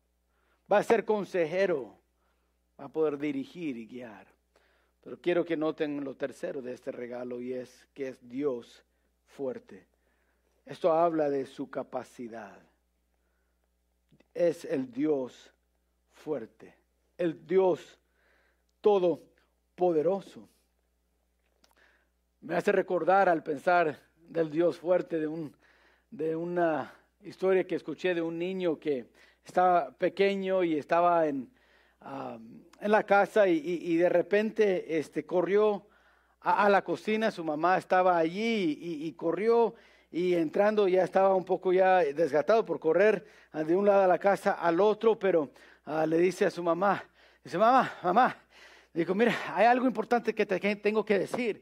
Va 0.71 0.79
a 0.79 0.83
ser 0.83 1.05
consejero, 1.05 1.97
va 2.79 2.85
a 2.85 2.89
poder 2.89 3.17
dirigir 3.17 3.77
y 3.77 3.87
guiar. 3.87 4.27
Pero 5.01 5.21
quiero 5.21 5.45
que 5.45 5.55
noten 5.55 6.03
lo 6.03 6.15
tercero 6.15 6.61
de 6.61 6.73
este 6.73 6.91
regalo 6.91 7.39
y 7.39 7.53
es 7.53 7.87
que 7.93 8.07
es 8.07 8.27
Dios 8.27 8.83
fuerte. 9.27 9.85
Esto 10.65 10.91
habla 10.91 11.29
de 11.29 11.45
su 11.45 11.69
capacidad. 11.69 12.57
Es 14.33 14.65
el 14.65 14.91
Dios 14.91 15.53
fuerte, 16.11 16.73
el 17.17 17.45
Dios 17.45 17.99
todopoderoso. 18.81 20.49
Me 22.41 22.55
hace 22.55 22.71
recordar 22.71 23.29
al 23.29 23.43
pensar 23.43 23.99
del 24.27 24.49
Dios 24.49 24.77
fuerte 24.77 25.19
de, 25.19 25.27
un, 25.27 25.55
de 26.09 26.35
una 26.35 26.93
historia 27.25 27.65
que 27.65 27.75
escuché 27.75 28.13
de 28.13 28.21
un 28.21 28.37
niño 28.37 28.79
que 28.79 29.05
estaba 29.43 29.91
pequeño 29.91 30.63
y 30.63 30.77
estaba 30.77 31.27
en, 31.27 31.49
en 32.81 32.91
la 32.91 33.03
casa 33.03 33.47
y, 33.47 33.97
de 33.97 34.09
repente 34.09 34.97
este, 34.97 35.25
corrió 35.25 35.87
a, 36.41 36.69
la 36.69 36.83
cocina, 36.83 37.31
su 37.31 37.43
mamá 37.43 37.77
estaba 37.77 38.17
allí 38.17 38.77
y 38.81 39.11
corrió 39.13 39.75
y 40.15 40.33
entrando 40.33 40.87
ya 40.87 41.03
estaba 41.03 41.35
un 41.35 41.43
poco 41.43 41.73
ya 41.73 41.97
desgatado 41.97 42.63
por 42.63 42.79
correr 42.79 43.25
de 43.51 43.75
un 43.75 43.85
lado 43.85 44.03
de 44.03 44.07
la 44.07 44.17
casa 44.17 44.53
al 44.53 44.79
otro, 44.79 45.19
pero 45.19 45.51
ah, 45.83 46.05
le 46.05 46.17
dice 46.17 46.45
a 46.45 46.49
su 46.49 46.63
mamá, 46.63 47.03
dice, 47.43 47.57
mamá, 47.57 47.91
mamá, 48.01 48.37
dijo, 48.93 49.13
mira, 49.13 49.35
hay 49.53 49.65
algo 49.65 49.85
importante 49.85 50.33
que, 50.33 50.45
te, 50.45 50.75
tengo 50.77 51.03
que 51.03 51.19
decir. 51.19 51.61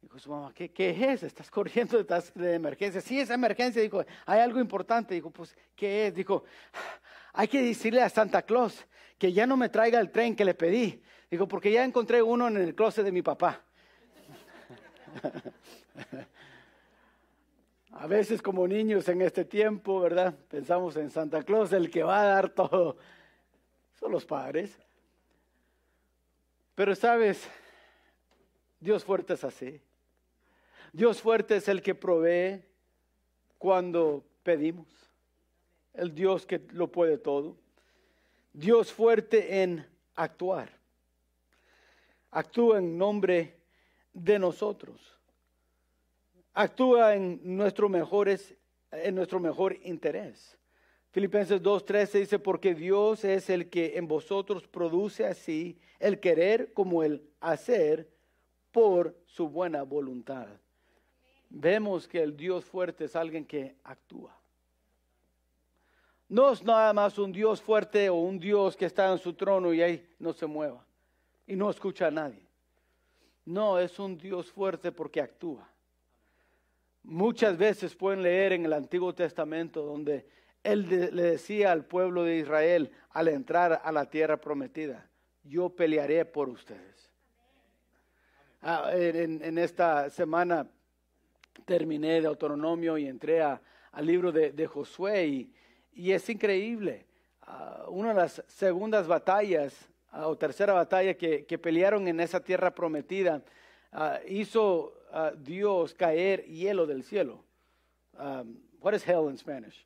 Dijo 0.00 0.18
su 0.18 0.30
mamá, 0.30 0.52
¿qué, 0.54 0.70
¿qué, 0.70 0.90
es? 1.12 1.22
¿Estás 1.22 1.50
corriendo? 1.50 2.00
¿Estás 2.00 2.32
de 2.34 2.54
emergencia? 2.54 3.00
Sí, 3.00 3.20
es 3.20 3.30
emergencia. 3.30 3.82
Dijo, 3.82 4.04
hay 4.24 4.40
algo 4.40 4.58
importante. 4.58 5.14
Dijo, 5.14 5.30
pues, 5.30 5.54
¿qué 5.76 6.06
es? 6.06 6.14
Dijo, 6.14 6.44
hay 7.32 7.48
que 7.48 7.62
decirle 7.62 8.02
a 8.02 8.08
Santa 8.08 8.42
Claus 8.42 8.86
que 9.18 9.32
ya 9.32 9.46
no 9.46 9.56
me 9.56 9.68
traiga 9.68 10.00
el 10.00 10.10
tren 10.10 10.34
que 10.34 10.44
le 10.44 10.54
pedí. 10.54 11.02
Dijo, 11.30 11.46
porque 11.46 11.70
ya 11.70 11.84
encontré 11.84 12.22
uno 12.22 12.48
en 12.48 12.56
el 12.56 12.74
closet 12.74 13.04
de 13.04 13.12
mi 13.12 13.22
papá. 13.22 13.62
A 17.92 18.06
veces 18.06 18.40
como 18.40 18.66
niños 18.66 19.06
en 19.08 19.20
este 19.20 19.44
tiempo, 19.44 20.00
¿verdad? 20.00 20.34
Pensamos 20.48 20.96
en 20.96 21.10
Santa 21.10 21.42
Claus, 21.42 21.70
el 21.74 21.90
que 21.90 22.02
va 22.02 22.22
a 22.22 22.24
dar 22.24 22.48
todo. 22.48 22.96
Son 23.98 24.10
los 24.10 24.24
padres. 24.24 24.78
Pero 26.74 26.94
sabes, 26.94 27.46
Dios 28.78 29.04
fuerte 29.04 29.34
es 29.34 29.44
así. 29.44 29.82
Dios 30.92 31.20
fuerte 31.20 31.56
es 31.56 31.68
el 31.68 31.82
que 31.82 31.94
provee 31.94 32.62
cuando 33.58 34.24
pedimos. 34.42 34.88
El 35.94 36.14
Dios 36.14 36.46
que 36.46 36.60
lo 36.72 36.90
puede 36.90 37.18
todo. 37.18 37.56
Dios 38.52 38.92
fuerte 38.92 39.62
en 39.62 39.86
actuar. 40.14 40.70
Actúa 42.30 42.78
en 42.78 42.96
nombre 42.96 43.56
de 44.12 44.38
nosotros 44.38 45.20
actúa 46.52 47.14
en 47.14 47.40
nuestro, 47.42 47.88
mejores, 47.88 48.54
en 48.90 49.14
nuestro 49.14 49.40
mejor 49.40 49.76
interés. 49.82 50.56
Filipenses 51.10 51.60
2.13 51.62 52.20
dice, 52.20 52.38
porque 52.38 52.74
Dios 52.74 53.24
es 53.24 53.50
el 53.50 53.68
que 53.68 53.96
en 53.96 54.06
vosotros 54.06 54.66
produce 54.68 55.26
así 55.26 55.78
el 55.98 56.20
querer 56.20 56.72
como 56.72 57.02
el 57.02 57.22
hacer 57.40 58.08
por 58.70 59.16
su 59.26 59.48
buena 59.48 59.82
voluntad. 59.82 60.46
Vemos 61.50 62.08
que 62.08 62.22
el 62.22 62.36
Dios 62.36 62.64
fuerte 62.64 63.04
es 63.04 63.16
alguien 63.16 63.44
que 63.44 63.76
actúa. 63.84 64.34
No 66.28 66.52
es 66.52 66.62
nada 66.62 66.92
más 66.92 67.18
un 67.18 67.32
Dios 67.32 67.60
fuerte 67.60 68.08
o 68.08 68.14
un 68.14 68.38
Dios 68.38 68.76
que 68.76 68.86
está 68.86 69.10
en 69.10 69.18
su 69.18 69.34
trono 69.34 69.74
y 69.74 69.82
ahí 69.82 70.08
no 70.18 70.32
se 70.32 70.46
mueva 70.46 70.86
y 71.46 71.56
no 71.56 71.68
escucha 71.68 72.06
a 72.06 72.10
nadie. 72.12 72.46
No, 73.44 73.78
es 73.78 73.98
un 73.98 74.16
Dios 74.16 74.52
fuerte 74.52 74.92
porque 74.92 75.20
actúa. 75.20 75.68
Muchas 77.02 77.58
veces 77.58 77.96
pueden 77.96 78.22
leer 78.22 78.52
en 78.52 78.64
el 78.64 78.72
Antiguo 78.72 79.12
Testamento 79.12 79.82
donde 79.82 80.28
Él 80.62 80.88
le 80.88 81.22
decía 81.22 81.72
al 81.72 81.84
pueblo 81.84 82.22
de 82.22 82.36
Israel 82.36 82.92
al 83.10 83.26
entrar 83.26 83.80
a 83.82 83.90
la 83.90 84.08
tierra 84.08 84.40
prometida, 84.40 85.10
yo 85.42 85.70
pelearé 85.70 86.24
por 86.24 86.48
ustedes. 86.48 87.10
Ah, 88.62 88.90
en, 88.92 89.56
esta 89.58 90.10
semana 90.10 90.68
terminé 91.64 92.20
de 92.20 92.26
autonomio 92.26 92.98
y 92.98 93.06
entré 93.06 93.42
al 93.42 93.60
libro 94.06 94.32
de, 94.32 94.66
Josué 94.66 95.48
y, 95.92 96.12
es 96.12 96.28
increíble. 96.28 97.06
Ah, 97.42 97.84
una 97.88 98.10
de 98.10 98.14
las 98.14 98.42
segundas 98.46 99.06
batallas 99.06 99.88
ah, 100.10 100.28
o 100.28 100.36
tercera 100.36 100.72
batalla 100.72 101.14
que, 101.14 101.58
pelearon 101.58 102.06
en 102.08 102.20
esa 102.20 102.40
tierra 102.40 102.74
prometida 102.74 103.42
hizo 104.28 104.94
Dios 105.38 105.94
caer 105.94 106.44
hielo 106.44 106.86
del 106.86 107.02
cielo. 107.02 107.44
Um, 108.18 108.60
what 108.80 108.94
is 108.94 109.06
hell 109.06 109.28
in 109.30 109.36
Spanish? 109.36 109.84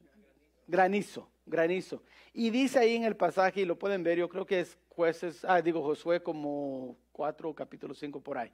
Granizo, 0.66 1.28
granizo. 1.46 2.02
Y 2.32 2.50
dice 2.50 2.78
ahí 2.78 2.96
en 2.96 3.04
el 3.04 3.16
pasaje, 3.16 3.60
y 3.60 3.64
lo 3.64 3.78
pueden 3.78 4.02
ver, 4.02 4.18
yo 4.18 4.28
creo 4.28 4.44
que 4.46 4.60
es 4.60 4.76
jueces, 4.88 5.44
ah, 5.44 5.60
digo 5.60 5.82
Josué 5.82 6.22
como 6.22 6.96
4, 7.12 7.54
capítulo 7.54 7.94
5 7.94 8.20
por 8.20 8.38
ahí. 8.38 8.50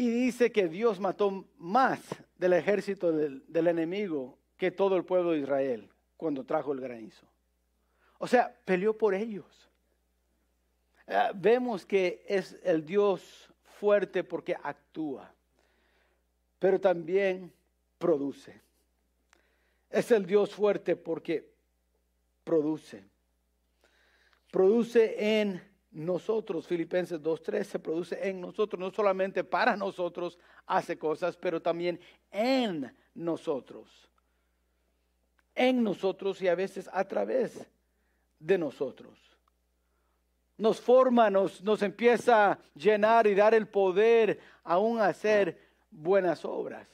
Y 0.00 0.08
dice 0.08 0.50
que 0.50 0.66
Dios 0.66 0.98
mató 0.98 1.44
más 1.58 2.00
del 2.38 2.54
ejército 2.54 3.12
del, 3.12 3.66
enemigo 3.66 4.38
que 4.56 4.70
todo 4.70 4.96
el 4.96 5.04
pueblo 5.04 5.32
de 5.32 5.40
Israel 5.40 5.90
cuando 6.16 6.42
trajo 6.42 6.72
el 6.72 6.80
granizo. 6.80 7.26
O 8.16 8.26
sea, 8.26 8.50
peleó 8.64 8.96
por 8.96 9.12
ellos. 9.12 9.68
Ah, 11.06 11.32
vemos 11.34 11.84
que 11.84 12.24
es 12.26 12.58
el 12.62 12.86
Dios 12.86 13.50
fuerte 13.78 14.24
porque 14.24 14.56
actúa 14.62 15.34
pero 16.58 16.80
también 16.80 17.52
produce. 17.98 18.58
Es 19.90 20.10
el 20.12 20.24
Dios 20.24 20.54
fuerte 20.54 20.96
porque 20.96 21.52
produce. 22.42 23.04
Produce 24.50 25.40
en 25.40 25.69
nosotros, 25.92 26.66
Filipenses 26.66 27.20
2.3, 27.20 27.64
se 27.64 27.78
produce 27.78 28.28
en 28.28 28.40
nosotros, 28.40 28.78
no 28.78 28.90
solamente 28.90 29.42
para 29.42 29.76
nosotros 29.76 30.38
hace 30.66 30.96
cosas, 30.98 31.36
pero 31.36 31.60
también 31.60 32.00
en 32.30 32.94
nosotros. 33.14 34.08
En 35.54 35.82
nosotros 35.82 36.40
y 36.42 36.48
a 36.48 36.54
veces 36.54 36.88
a 36.92 37.04
través 37.04 37.66
de 38.38 38.56
nosotros. 38.56 39.18
Nos 40.56 40.80
forma, 40.80 41.28
nos, 41.28 41.62
nos 41.62 41.82
empieza 41.82 42.52
a 42.52 42.58
llenar 42.74 43.26
y 43.26 43.34
dar 43.34 43.54
el 43.54 43.66
poder 43.66 44.38
aún 44.62 45.00
a 45.00 45.06
hacer 45.06 45.58
buenas 45.90 46.44
obras. 46.44 46.86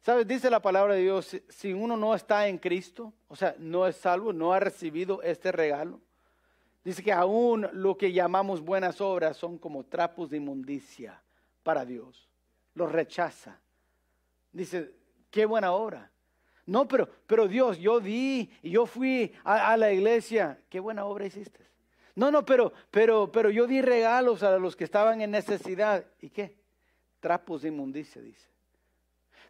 ¿Sabes? 0.00 0.26
Dice 0.26 0.48
la 0.48 0.62
palabra 0.62 0.94
de 0.94 1.02
Dios, 1.02 1.36
si 1.48 1.74
uno 1.74 1.96
no 1.96 2.14
está 2.14 2.48
en 2.48 2.56
Cristo, 2.56 3.12
o 3.28 3.36
sea, 3.36 3.54
no 3.58 3.86
es 3.86 3.96
salvo, 3.96 4.32
no 4.32 4.52
ha 4.52 4.60
recibido 4.60 5.22
este 5.22 5.52
regalo, 5.52 6.00
dice 6.84 7.02
que 7.02 7.12
aún 7.12 7.68
lo 7.72 7.96
que 7.96 8.12
llamamos 8.12 8.60
buenas 8.60 9.00
obras 9.00 9.36
son 9.36 9.58
como 9.58 9.84
trapos 9.84 10.30
de 10.30 10.38
inmundicia 10.38 11.22
para 11.62 11.84
Dios. 11.84 12.28
Los 12.74 12.90
rechaza. 12.90 13.60
Dice, 14.52 14.92
qué 15.30 15.46
buena 15.46 15.72
obra. 15.72 16.10
No, 16.66 16.86
pero, 16.86 17.08
pero 17.26 17.48
Dios, 17.48 17.78
yo 17.78 18.00
di 18.00 18.50
y 18.62 18.70
yo 18.70 18.86
fui 18.86 19.32
a, 19.44 19.72
a, 19.72 19.76
la 19.76 19.92
iglesia. 19.92 20.60
Qué 20.68 20.80
buena 20.80 21.04
obra 21.04 21.26
hiciste. 21.26 21.66
No, 22.14 22.30
no, 22.30 22.44
pero, 22.44 22.72
pero, 22.90 23.30
pero 23.30 23.50
yo 23.50 23.66
di 23.66 23.82
regalos 23.82 24.42
a 24.42 24.58
los 24.58 24.76
que 24.76 24.84
estaban 24.84 25.20
en 25.20 25.30
necesidad. 25.30 26.04
¿Y 26.20 26.30
qué? 26.30 26.60
trapos 27.20 27.62
de 27.62 27.68
inmundicia, 27.68 28.20
dice. 28.20 28.48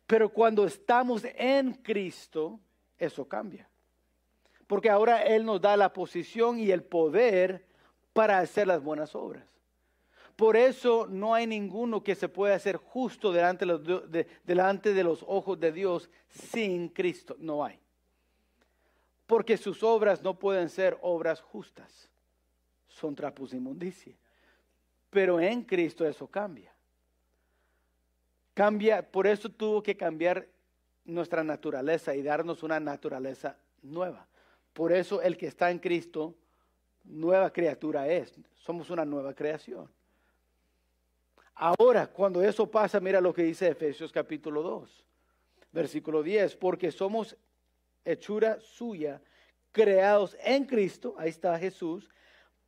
Pero 0.06 0.28
cuando 0.28 0.66
estamos 0.66 1.24
en 1.36 1.72
Cristo, 1.74 2.60
eso 2.98 3.26
cambia. 3.26 3.69
Porque 4.70 4.88
ahora 4.88 5.22
Él 5.24 5.44
nos 5.44 5.60
da 5.60 5.76
la 5.76 5.92
posición 5.92 6.60
y 6.60 6.70
el 6.70 6.84
poder 6.84 7.64
para 8.12 8.38
hacer 8.38 8.68
las 8.68 8.80
buenas 8.80 9.16
obras. 9.16 9.44
Por 10.36 10.56
eso 10.56 11.08
no 11.10 11.34
hay 11.34 11.44
ninguno 11.48 12.04
que 12.04 12.14
se 12.14 12.28
pueda 12.28 12.54
hacer 12.54 12.76
justo 12.76 13.32
delante 13.32 13.66
de, 13.66 15.02
los, 15.02 15.24
ojos 15.26 15.58
de 15.58 15.72
Dios 15.72 16.08
sin 16.28 16.88
Cristo. 16.88 17.34
No 17.40 17.64
hay. 17.64 17.80
Porque 19.26 19.56
sus 19.56 19.82
obras 19.82 20.22
no 20.22 20.38
pueden 20.38 20.68
ser 20.68 20.96
obras 21.02 21.40
justas. 21.40 22.08
Son 22.86 23.16
trapos 23.16 23.50
de 23.50 23.56
inmundicia. 23.56 24.14
Pero 25.10 25.40
en 25.40 25.64
Cristo 25.64 26.06
eso 26.06 26.28
cambia. 26.28 26.72
Cambia, 28.54 29.02
por 29.02 29.26
eso 29.26 29.48
tuvo 29.48 29.82
que 29.82 29.96
cambiar 29.96 30.46
nuestra 31.04 31.42
naturaleza 31.42 32.14
y 32.14 32.22
darnos 32.22 32.62
una 32.62 32.78
naturaleza 32.78 33.56
nueva. 33.82 34.29
Por 34.72 34.92
eso 34.92 35.20
el 35.22 35.36
que 35.36 35.46
está 35.46 35.70
en 35.70 35.78
Cristo, 35.78 36.34
nueva 37.04 37.52
criatura 37.52 38.08
es. 38.08 38.34
Somos 38.56 38.90
una 38.90 39.04
nueva 39.04 39.34
creación. 39.34 39.88
Ahora, 41.54 42.06
cuando 42.06 42.42
eso 42.42 42.70
pasa, 42.70 43.00
mira 43.00 43.20
lo 43.20 43.34
que 43.34 43.42
dice 43.42 43.68
Efesios 43.68 44.12
capítulo 44.12 44.62
2, 44.62 45.04
versículo 45.72 46.22
10, 46.22 46.56
porque 46.56 46.90
somos 46.90 47.36
hechura 48.04 48.58
suya, 48.60 49.20
creados 49.70 50.36
en 50.42 50.64
Cristo, 50.64 51.14
ahí 51.18 51.28
está 51.28 51.58
Jesús, 51.58 52.08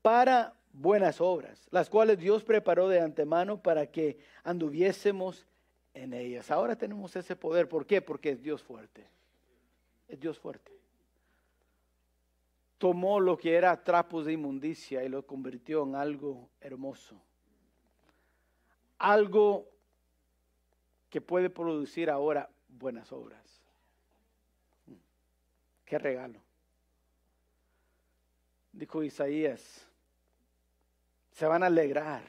para 0.02 0.54
buenas 0.72 1.20
obras, 1.20 1.66
las 1.70 1.88
cuales 1.88 2.18
Dios 2.18 2.44
preparó 2.44 2.88
de 2.88 3.00
antemano 3.00 3.62
para 3.62 3.86
que 3.86 4.18
anduviésemos 4.44 5.46
en 5.94 6.12
ellas. 6.12 6.50
Ahora 6.50 6.76
tenemos 6.76 7.14
ese 7.16 7.36
poder. 7.36 7.68
¿Por 7.68 7.86
qué? 7.86 8.02
Porque 8.02 8.30
es 8.30 8.42
Dios 8.42 8.62
fuerte. 8.62 9.06
Es 10.08 10.20
Dios 10.20 10.38
fuerte. 10.38 10.72
Tomó 12.82 13.20
lo 13.20 13.38
que 13.38 13.54
era 13.54 13.84
trapos 13.84 14.26
de 14.26 14.32
inmundicia 14.32 15.04
y 15.04 15.08
lo 15.08 15.24
convirtió 15.24 15.84
en 15.84 15.94
algo 15.94 16.50
hermoso. 16.60 17.14
Algo 18.98 19.68
que 21.08 21.20
puede 21.20 21.48
producir 21.48 22.10
ahora 22.10 22.50
buenas 22.68 23.12
obras. 23.12 23.40
Qué 25.84 25.96
regalo. 25.96 26.40
Dijo 28.72 29.04
Isaías, 29.04 29.86
se 31.30 31.46
van 31.46 31.62
a 31.62 31.66
alegrar 31.66 32.24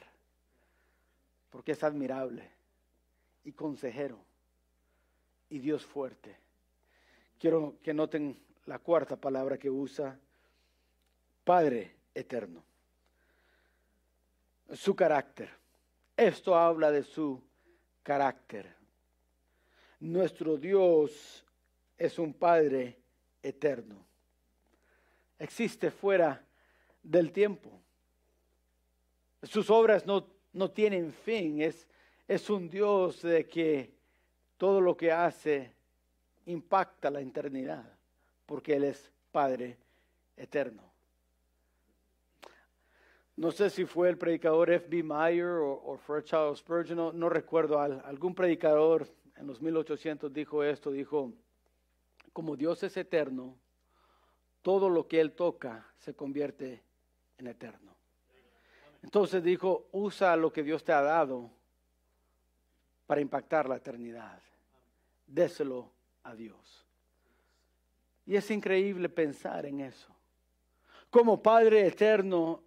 porque 1.50 1.72
es 1.72 1.82
admirable 1.82 2.48
y 3.42 3.50
consejero 3.50 4.20
y 5.50 5.58
Dios 5.58 5.84
fuerte. 5.84 6.36
Quiero 7.40 7.74
que 7.82 7.92
noten 7.92 8.38
la 8.66 8.78
cuarta 8.78 9.16
palabra 9.16 9.58
que 9.58 9.68
usa, 9.68 10.16
Padre 11.44 11.94
eterno. 12.14 12.64
Su 14.72 14.96
carácter. 14.96 15.50
Esto 16.16 16.56
habla 16.56 16.90
de 16.90 17.02
su 17.02 17.40
carácter. 18.02 18.74
Nuestro 20.00 20.56
Dios 20.56 21.44
es 21.98 22.18
un 22.18 22.32
Padre 22.32 22.98
eterno. 23.42 24.04
Existe 25.38 25.90
fuera 25.90 26.42
del 27.02 27.30
tiempo. 27.30 27.70
Sus 29.42 29.68
obras 29.68 30.06
no, 30.06 30.26
no 30.52 30.70
tienen 30.70 31.12
fin. 31.12 31.60
Es, 31.60 31.86
es 32.26 32.48
un 32.48 32.70
Dios 32.70 33.20
de 33.22 33.46
que 33.46 33.92
todo 34.56 34.80
lo 34.80 34.96
que 34.96 35.12
hace 35.12 35.72
impacta 36.46 37.10
la 37.10 37.20
eternidad, 37.20 37.84
porque 38.46 38.76
Él 38.76 38.84
es 38.84 39.10
Padre 39.30 39.76
eterno. 40.36 40.93
No 43.36 43.50
sé 43.50 43.68
si 43.68 43.84
fue 43.84 44.08
el 44.08 44.16
predicador 44.16 44.70
F.B. 44.70 45.02
Meyer 45.02 45.58
o, 45.60 45.96
fue 45.98 46.22
Charles 46.22 46.60
Spurgeon, 46.60 47.18
no, 47.18 47.28
recuerdo, 47.28 47.80
algún 47.80 48.34
predicador 48.34 49.08
en 49.36 49.46
los 49.46 49.60
1800 49.60 50.32
dijo 50.32 50.62
esto, 50.62 50.92
dijo, 50.92 51.32
como 52.32 52.56
Dios 52.56 52.82
es 52.84 52.96
eterno, 52.96 53.58
todo 54.62 54.88
lo 54.88 55.08
que 55.08 55.20
Él 55.20 55.32
toca 55.32 55.86
se 55.98 56.14
convierte 56.14 56.82
en 57.38 57.48
eterno. 57.48 57.94
Entonces 59.02 59.42
dijo, 59.42 59.88
usa 59.92 60.36
lo 60.36 60.52
que 60.52 60.62
Dios 60.62 60.82
te 60.84 60.92
ha 60.92 61.02
dado 61.02 61.50
para 63.06 63.20
impactar 63.20 63.68
la 63.68 63.76
eternidad. 63.76 64.40
Déselo 65.26 65.92
a 66.22 66.34
Dios. 66.34 66.86
Y 68.24 68.36
es 68.36 68.50
increíble 68.50 69.08
pensar 69.08 69.66
en 69.66 69.80
eso. 69.80 70.14
Como 71.10 71.42
Padre 71.42 71.86
eterno, 71.86 72.63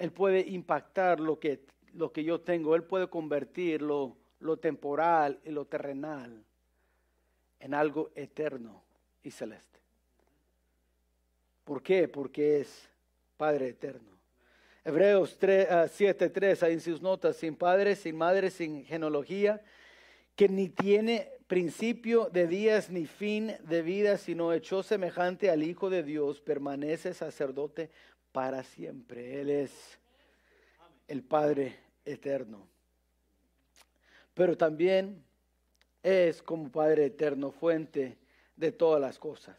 Él 0.00 0.12
puede 0.12 0.40
impactar 0.40 1.20
lo 1.20 1.38
que, 1.38 1.60
lo 1.92 2.10
que 2.10 2.24
yo 2.24 2.40
tengo. 2.40 2.74
Él 2.74 2.84
puede 2.84 3.08
convertir 3.08 3.82
lo, 3.82 4.16
lo 4.40 4.56
temporal 4.56 5.38
y 5.44 5.50
lo 5.50 5.66
terrenal 5.66 6.42
en 7.58 7.74
algo 7.74 8.10
eterno 8.14 8.82
y 9.22 9.30
celeste. 9.30 9.78
¿Por 11.64 11.82
qué? 11.82 12.08
Porque 12.08 12.60
es 12.60 12.88
Padre 13.36 13.68
eterno. 13.68 14.08
Hebreos 14.82 15.38
7.3, 15.38 16.62
ahí 16.62 16.72
en 16.72 16.80
sus 16.80 17.02
notas, 17.02 17.36
sin 17.36 17.54
padre, 17.54 17.94
sin 17.94 18.16
madre, 18.16 18.50
sin 18.50 18.86
genealogía, 18.86 19.60
que 20.34 20.48
ni 20.48 20.70
tiene 20.70 21.30
principio 21.46 22.30
de 22.32 22.46
días 22.46 22.88
ni 22.88 23.04
fin 23.04 23.54
de 23.68 23.82
vida, 23.82 24.16
sino 24.16 24.54
hecho 24.54 24.82
semejante 24.82 25.50
al 25.50 25.62
Hijo 25.62 25.90
de 25.90 26.02
Dios, 26.02 26.40
permanece 26.40 27.12
sacerdote 27.12 27.90
para 28.32 28.62
siempre. 28.62 29.40
Él 29.40 29.50
es 29.50 29.98
el 31.08 31.22
Padre 31.22 31.76
eterno. 32.04 32.66
Pero 34.34 34.56
también 34.56 35.22
es 36.02 36.42
como 36.42 36.70
Padre 36.70 37.06
eterno, 37.06 37.50
fuente 37.50 38.18
de 38.56 38.72
todas 38.72 39.00
las 39.00 39.18
cosas. 39.18 39.56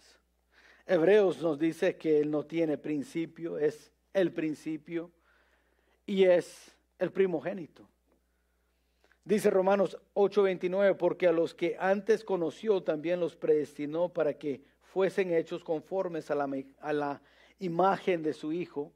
Hebreos 0.85 1.41
nos 1.41 1.59
dice 1.59 1.97
que 1.97 2.19
Él 2.19 2.31
no 2.31 2.45
tiene 2.45 2.77
principio, 2.77 3.57
es 3.57 3.91
el 4.13 4.31
principio 4.31 5.11
y 6.05 6.23
es 6.23 6.75
el 6.99 7.11
primogénito. 7.11 7.87
Dice 9.23 9.49
Romanos 9.51 9.97
8:29, 10.15 10.95
porque 10.97 11.27
a 11.27 11.31
los 11.31 11.53
que 11.53 11.77
antes 11.79 12.23
conoció 12.23 12.81
también 12.81 13.19
los 13.19 13.35
predestinó 13.35 14.09
para 14.09 14.33
que 14.33 14.63
fuesen 14.81 15.31
hechos 15.31 15.63
conformes 15.63 16.31
a 16.31 16.35
la, 16.35 16.49
a 16.79 16.93
la 16.93 17.21
imagen 17.61 18.21
de 18.21 18.33
su 18.33 18.51
Hijo, 18.51 18.93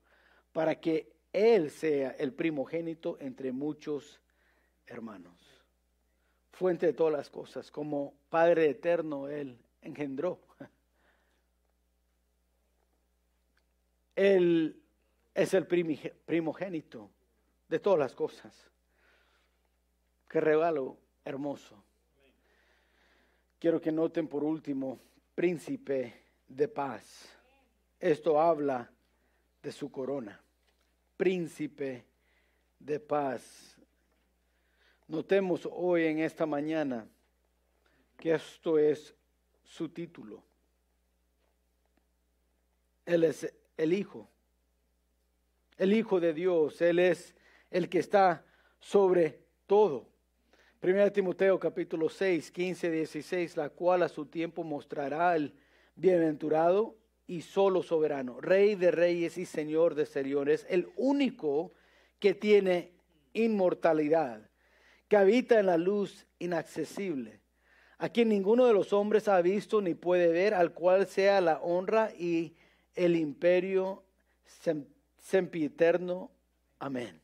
para 0.52 0.80
que 0.80 1.14
Él 1.34 1.72
sea 1.72 2.12
el 2.12 2.34
primogénito 2.34 3.18
entre 3.20 3.52
muchos 3.52 4.20
hermanos. 4.88 5.34
Fuente 6.52 6.86
de 6.86 6.94
todas 6.94 7.14
las 7.14 7.30
cosas, 7.30 7.72
como 7.72 8.14
Padre 8.30 8.70
eterno 8.70 9.28
Él 9.28 9.58
engendró. 9.82 10.40
Él 14.16 14.82
es 15.34 15.54
el 15.54 15.68
primogénito 15.68 17.12
de 17.68 17.80
todas 17.80 18.00
las 18.00 18.16
cosas. 18.16 18.72
Qué 20.30 20.40
regalo 20.40 20.98
hermoso. 21.26 21.84
Quiero 23.60 23.82
que 23.82 23.92
noten 23.92 24.28
por 24.28 24.44
último, 24.44 25.00
príncipe 25.34 26.14
de 26.48 26.68
paz. 26.68 27.35
Esto 28.06 28.40
habla 28.40 28.92
de 29.64 29.72
su 29.72 29.90
corona. 29.90 30.40
Príncipe 31.18 32.06
de 32.78 33.00
paz. 33.00 33.76
Notemos 35.08 35.68
hoy 35.72 36.06
en 36.06 36.20
esta 36.20 36.46
mañana 36.46 37.08
que 38.16 38.36
esto 38.36 38.78
es 38.78 39.16
su 39.64 39.90
título. 39.90 40.44
Él 43.08 43.24
es 43.24 43.52
el 43.76 43.94
Hijo 43.94 44.30
el 45.80 45.94
Hijo 45.94 46.20
de 46.20 46.32
Dios. 46.32 46.80
Él 46.84 47.00
es 47.00 47.34
el 47.72 47.90
que 47.90 47.98
está 47.98 48.46
sobre 48.80 49.40
todo. 49.66 50.08
1 50.84 51.12
Timoteo 51.12 51.60
capítulo 51.60 52.08
6, 52.08 52.52
15, 52.52 52.92
16, 52.92 53.58
la 53.58 53.70
cual 53.70 54.04
a 54.04 54.10
su 54.10 54.28
tiempo 54.28 54.64
mostrará 54.64 55.32
al 55.32 55.56
bienaventurado 55.96 56.96
y 57.28 57.42
solo 57.42 57.82
soberano, 57.82 58.40
Rey 58.40 58.76
de 58.76 58.92
reyes 58.92 59.38
y 59.38 59.46
Señor 59.46 59.96
de 59.96 60.06
señores, 60.06 60.66
el 60.70 60.90
único 60.96 61.74
que 62.20 62.34
tiene 62.34 62.94
inmortalidad, 63.34 64.50
que 65.08 65.18
habita 65.18 65.60
en 65.60 65.68
la 65.68 65.78
luz 65.78 66.26
inaccesible, 66.40 67.42
a 67.98 68.10
quien 68.10 68.30
ninguno 68.30 68.66
de 68.66 68.74
los 68.74 68.94
hombres 68.94 69.28
ha 69.28 69.42
visto 69.42 69.82
ni 69.82 69.94
puede 69.94 70.28
ver, 70.28 70.54
al 70.54 70.74
cual 70.74 71.08
sea 71.08 71.42
la 71.42 71.60
honra 71.60 72.12
y 72.18 72.56
el 72.94 73.16
imperio 73.16 74.04
sempiterno. 75.18 76.32
Amén. 76.80 77.22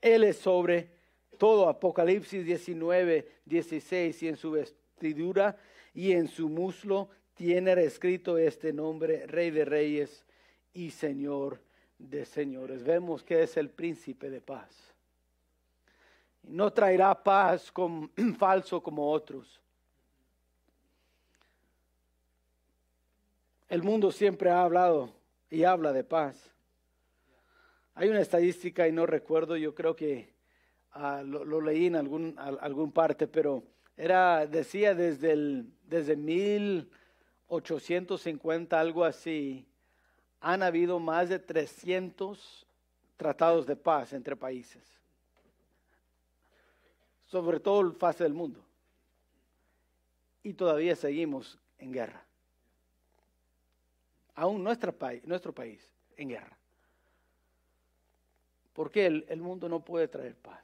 Él 0.00 0.24
es 0.24 0.36
sobre 0.36 0.90
todo. 1.38 1.68
Apocalipsis 1.68 2.44
19, 2.44 3.28
16. 3.44 4.22
Y 4.22 4.28
en 4.28 4.36
su 4.36 4.50
vestidura 4.50 5.56
y 5.94 6.12
en 6.12 6.28
su 6.28 6.48
muslo 6.48 7.08
tiene 7.34 7.72
escrito 7.82 8.38
este 8.38 8.72
nombre, 8.72 9.26
Rey 9.26 9.50
de 9.50 9.64
Reyes 9.64 10.24
y 10.72 10.90
Señor 10.90 11.60
de 11.98 12.24
Señores. 12.24 12.82
Vemos 12.84 13.22
que 13.22 13.42
es 13.42 13.56
el 13.56 13.70
príncipe 13.70 14.30
de 14.30 14.40
paz. 14.40 14.94
No 16.42 16.72
traerá 16.72 17.22
paz 17.22 17.72
falso 18.38 18.82
como 18.82 19.10
otros. 19.10 19.60
El 23.68 23.82
mundo 23.82 24.12
siempre 24.12 24.50
ha 24.50 24.62
hablado 24.62 25.10
y 25.50 25.64
habla 25.64 25.92
de 25.92 26.04
paz. 26.04 26.50
Hay 27.94 28.08
una 28.08 28.20
estadística 28.20 28.86
y 28.86 28.92
no 28.92 29.06
recuerdo, 29.06 29.56
yo 29.56 29.74
creo 29.74 29.96
que 29.96 30.32
ah, 30.92 31.22
lo, 31.24 31.60
leí 31.60 31.86
en 31.86 31.96
algún, 31.96 32.34
algún 32.36 32.92
parte, 32.92 33.26
pero 33.26 33.62
era, 33.96 34.46
decía 34.46 34.94
desde, 34.94 35.32
el, 35.32 35.72
desde 35.84 36.16
1850, 37.54 38.78
algo 38.78 39.04
así, 39.04 39.66
han 40.40 40.62
habido 40.62 40.98
más 40.98 41.28
de 41.28 41.38
300 41.38 42.66
tratados 43.16 43.66
de 43.66 43.76
paz 43.76 44.12
entre 44.12 44.36
países, 44.36 44.82
sobre 47.26 47.60
todo 47.60 47.80
el 47.80 47.92
fase 47.92 48.24
del 48.24 48.34
mundo. 48.34 48.60
Y 50.42 50.52
todavía 50.52 50.94
seguimos 50.94 51.58
en 51.78 51.92
guerra. 51.92 52.22
Aún 54.34 54.62
nuestro 54.62 54.92
país, 54.92 55.24
nuestro 55.24 55.52
país 55.52 55.88
en 56.16 56.28
guerra. 56.28 56.56
Porque 58.74 59.06
el 59.06 59.40
mundo 59.40 59.68
no 59.68 59.80
puede 59.80 60.08
traer 60.08 60.34
paz. 60.34 60.62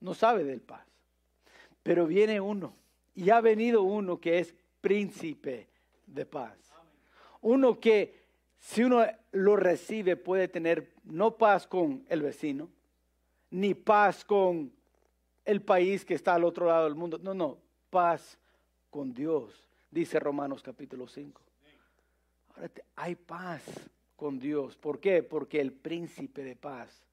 No 0.00 0.14
sabe 0.14 0.44
del 0.44 0.60
paz. 0.60 0.86
Pero 1.82 2.06
viene 2.06 2.40
uno. 2.40 2.72
Y 3.14 3.30
ha 3.30 3.40
venido 3.40 3.82
uno 3.82 4.20
que 4.20 4.38
es 4.38 4.54
príncipe 4.80 5.66
de 6.06 6.24
paz. 6.26 6.56
Uno 7.42 7.78
que 7.78 8.24
si 8.58 8.82
uno 8.82 9.04
lo 9.32 9.56
recibe 9.56 10.16
puede 10.16 10.48
tener 10.48 10.92
no 11.04 11.36
paz 11.36 11.66
con 11.66 12.04
el 12.08 12.22
vecino, 12.22 12.70
ni 13.50 13.74
paz 13.74 14.24
con 14.24 14.72
el 15.44 15.62
país 15.62 16.04
que 16.04 16.14
está 16.14 16.34
al 16.34 16.44
otro 16.44 16.66
lado 16.66 16.84
del 16.84 16.94
mundo. 16.94 17.18
No, 17.18 17.34
no, 17.34 17.58
paz 17.90 18.38
con 18.90 19.12
Dios, 19.12 19.68
dice 19.90 20.18
Romanos 20.18 20.62
capítulo 20.62 21.06
5. 21.06 21.40
Ahora 22.54 22.70
hay 22.96 23.14
paz 23.14 23.62
con 24.16 24.38
Dios. 24.38 24.76
¿Por 24.76 24.98
qué? 24.98 25.22
Porque 25.22 25.60
el 25.60 25.72
príncipe 25.72 26.42
de 26.42 26.56
paz 26.56 27.04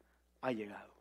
ha 0.42 0.52
llegado. 0.52 0.92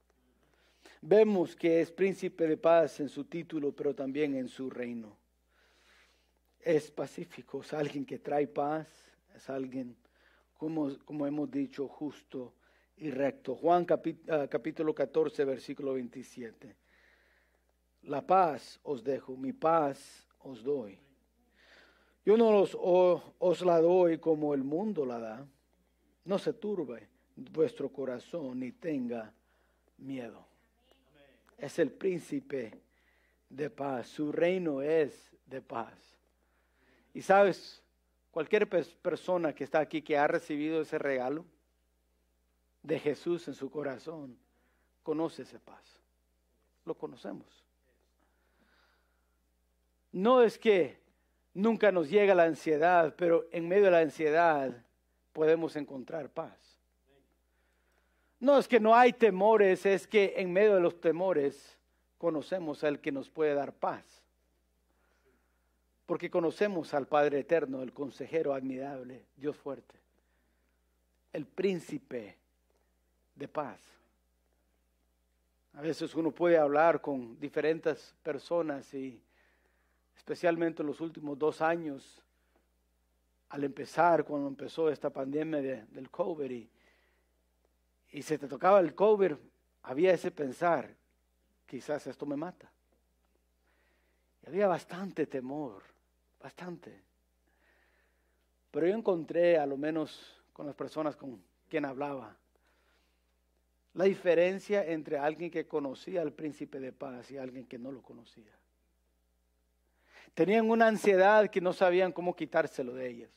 Vemos 1.00 1.56
que 1.56 1.80
es 1.80 1.90
príncipe 1.90 2.46
de 2.46 2.56
paz 2.56 3.00
en 3.00 3.08
su 3.08 3.24
título, 3.24 3.72
pero 3.72 3.94
también 3.94 4.36
en 4.36 4.48
su 4.48 4.70
reino. 4.70 5.16
Es 6.62 6.90
pacífico, 6.90 7.60
es 7.60 7.72
alguien 7.72 8.06
que 8.06 8.20
trae 8.20 8.46
paz, 8.46 8.86
es 9.34 9.50
alguien, 9.50 9.96
como, 10.56 10.96
como 11.04 11.26
hemos 11.26 11.50
dicho, 11.50 11.88
justo 11.88 12.54
y 12.98 13.10
recto. 13.10 13.56
Juan 13.56 13.84
ah, 14.28 14.46
capítulo 14.48 14.94
14, 14.94 15.44
versículo 15.44 15.94
27. 15.94 16.76
La 18.04 18.24
paz 18.24 18.78
os 18.84 19.02
dejo, 19.02 19.36
mi 19.36 19.52
paz 19.52 20.28
os 20.40 20.62
doy. 20.62 20.98
Yo 22.24 22.36
no 22.36 22.48
os, 22.60 22.76
os 22.78 23.62
la 23.62 23.80
doy 23.80 24.18
como 24.18 24.54
el 24.54 24.62
mundo 24.62 25.04
la 25.04 25.18
da. 25.18 25.46
No 26.24 26.38
se 26.38 26.52
turbe 26.52 27.08
vuestro 27.34 27.88
corazón 27.88 28.60
ni 28.60 28.70
tenga 28.70 29.32
miedo. 29.98 30.46
Es 31.58 31.78
el 31.80 31.90
príncipe 31.90 32.80
de 33.48 33.70
paz. 33.70 34.06
Su 34.06 34.30
reino 34.30 34.82
es 34.82 35.32
de 35.46 35.60
paz. 35.60 36.11
Y 37.14 37.22
sabes, 37.22 37.82
cualquier 38.30 38.68
persona 38.68 39.54
que 39.54 39.64
está 39.64 39.80
aquí 39.80 40.02
que 40.02 40.16
ha 40.16 40.26
recibido 40.26 40.80
ese 40.80 40.98
regalo 40.98 41.44
de 42.82 42.98
Jesús 42.98 43.46
en 43.48 43.54
su 43.54 43.70
corazón, 43.70 44.36
conoce 45.02 45.42
esa 45.42 45.58
paz. 45.58 46.00
Lo 46.84 46.94
conocemos. 46.94 47.46
No 50.10 50.42
es 50.42 50.58
que 50.58 50.98
nunca 51.54 51.92
nos 51.92 52.10
llega 52.10 52.34
la 52.34 52.44
ansiedad, 52.44 53.14
pero 53.16 53.46
en 53.52 53.68
medio 53.68 53.84
de 53.84 53.90
la 53.92 54.00
ansiedad 54.00 54.84
podemos 55.32 55.76
encontrar 55.76 56.30
paz. 56.30 56.78
No 58.40 58.58
es 58.58 58.66
que 58.66 58.80
no 58.80 58.94
hay 58.94 59.12
temores, 59.12 59.86
es 59.86 60.06
que 60.06 60.34
en 60.36 60.52
medio 60.52 60.74
de 60.74 60.80
los 60.80 61.00
temores 61.00 61.78
conocemos 62.18 62.82
al 62.82 63.00
que 63.00 63.12
nos 63.12 63.30
puede 63.30 63.54
dar 63.54 63.72
paz. 63.72 64.21
Porque 66.06 66.30
conocemos 66.30 66.94
al 66.94 67.06
Padre 67.06 67.40
Eterno, 67.40 67.82
el 67.82 67.92
consejero 67.92 68.54
admirable, 68.54 69.26
Dios 69.36 69.56
fuerte, 69.56 69.94
el 71.32 71.46
príncipe 71.46 72.36
de 73.34 73.48
paz. 73.48 73.80
A 75.74 75.80
veces 75.80 76.14
uno 76.14 76.30
puede 76.30 76.58
hablar 76.58 77.00
con 77.00 77.38
diferentes 77.40 78.14
personas 78.22 78.92
y 78.92 79.22
especialmente 80.16 80.82
en 80.82 80.88
los 80.88 81.00
últimos 81.00 81.38
dos 81.38 81.62
años, 81.62 82.22
al 83.48 83.64
empezar, 83.64 84.24
cuando 84.24 84.48
empezó 84.48 84.90
esta 84.90 85.10
pandemia 85.10 85.60
del 85.60 86.10
COVID 86.10 86.50
y, 88.10 88.22
se 88.22 88.38
te 88.38 88.48
tocaba 88.48 88.80
el 88.80 88.94
COVID, 88.94 89.32
había 89.82 90.12
ese 90.12 90.30
pensar, 90.30 90.94
quizás 91.66 92.06
esto 92.06 92.26
me 92.26 92.36
mata. 92.36 92.70
Había 94.52 94.68
bastante 94.68 95.24
temor, 95.24 95.82
bastante. 96.38 96.92
Pero 98.70 98.86
yo 98.86 98.94
encontré, 98.94 99.56
a 99.56 99.64
lo 99.64 99.78
menos 99.78 100.42
con 100.52 100.66
las 100.66 100.74
personas 100.74 101.16
con 101.16 101.42
quien 101.70 101.86
hablaba, 101.86 102.36
la 103.94 104.04
diferencia 104.04 104.84
entre 104.84 105.16
alguien 105.16 105.50
que 105.50 105.66
conocía 105.66 106.20
al 106.20 106.34
príncipe 106.34 106.80
de 106.80 106.92
paz 106.92 107.30
y 107.30 107.38
alguien 107.38 107.64
que 107.64 107.78
no 107.78 107.90
lo 107.90 108.02
conocía. 108.02 108.52
Tenían 110.34 110.68
una 110.68 110.86
ansiedad 110.86 111.48
que 111.48 111.62
no 111.62 111.72
sabían 111.72 112.12
cómo 112.12 112.36
quitárselo 112.36 112.92
de 112.92 113.08
ellos. 113.08 113.30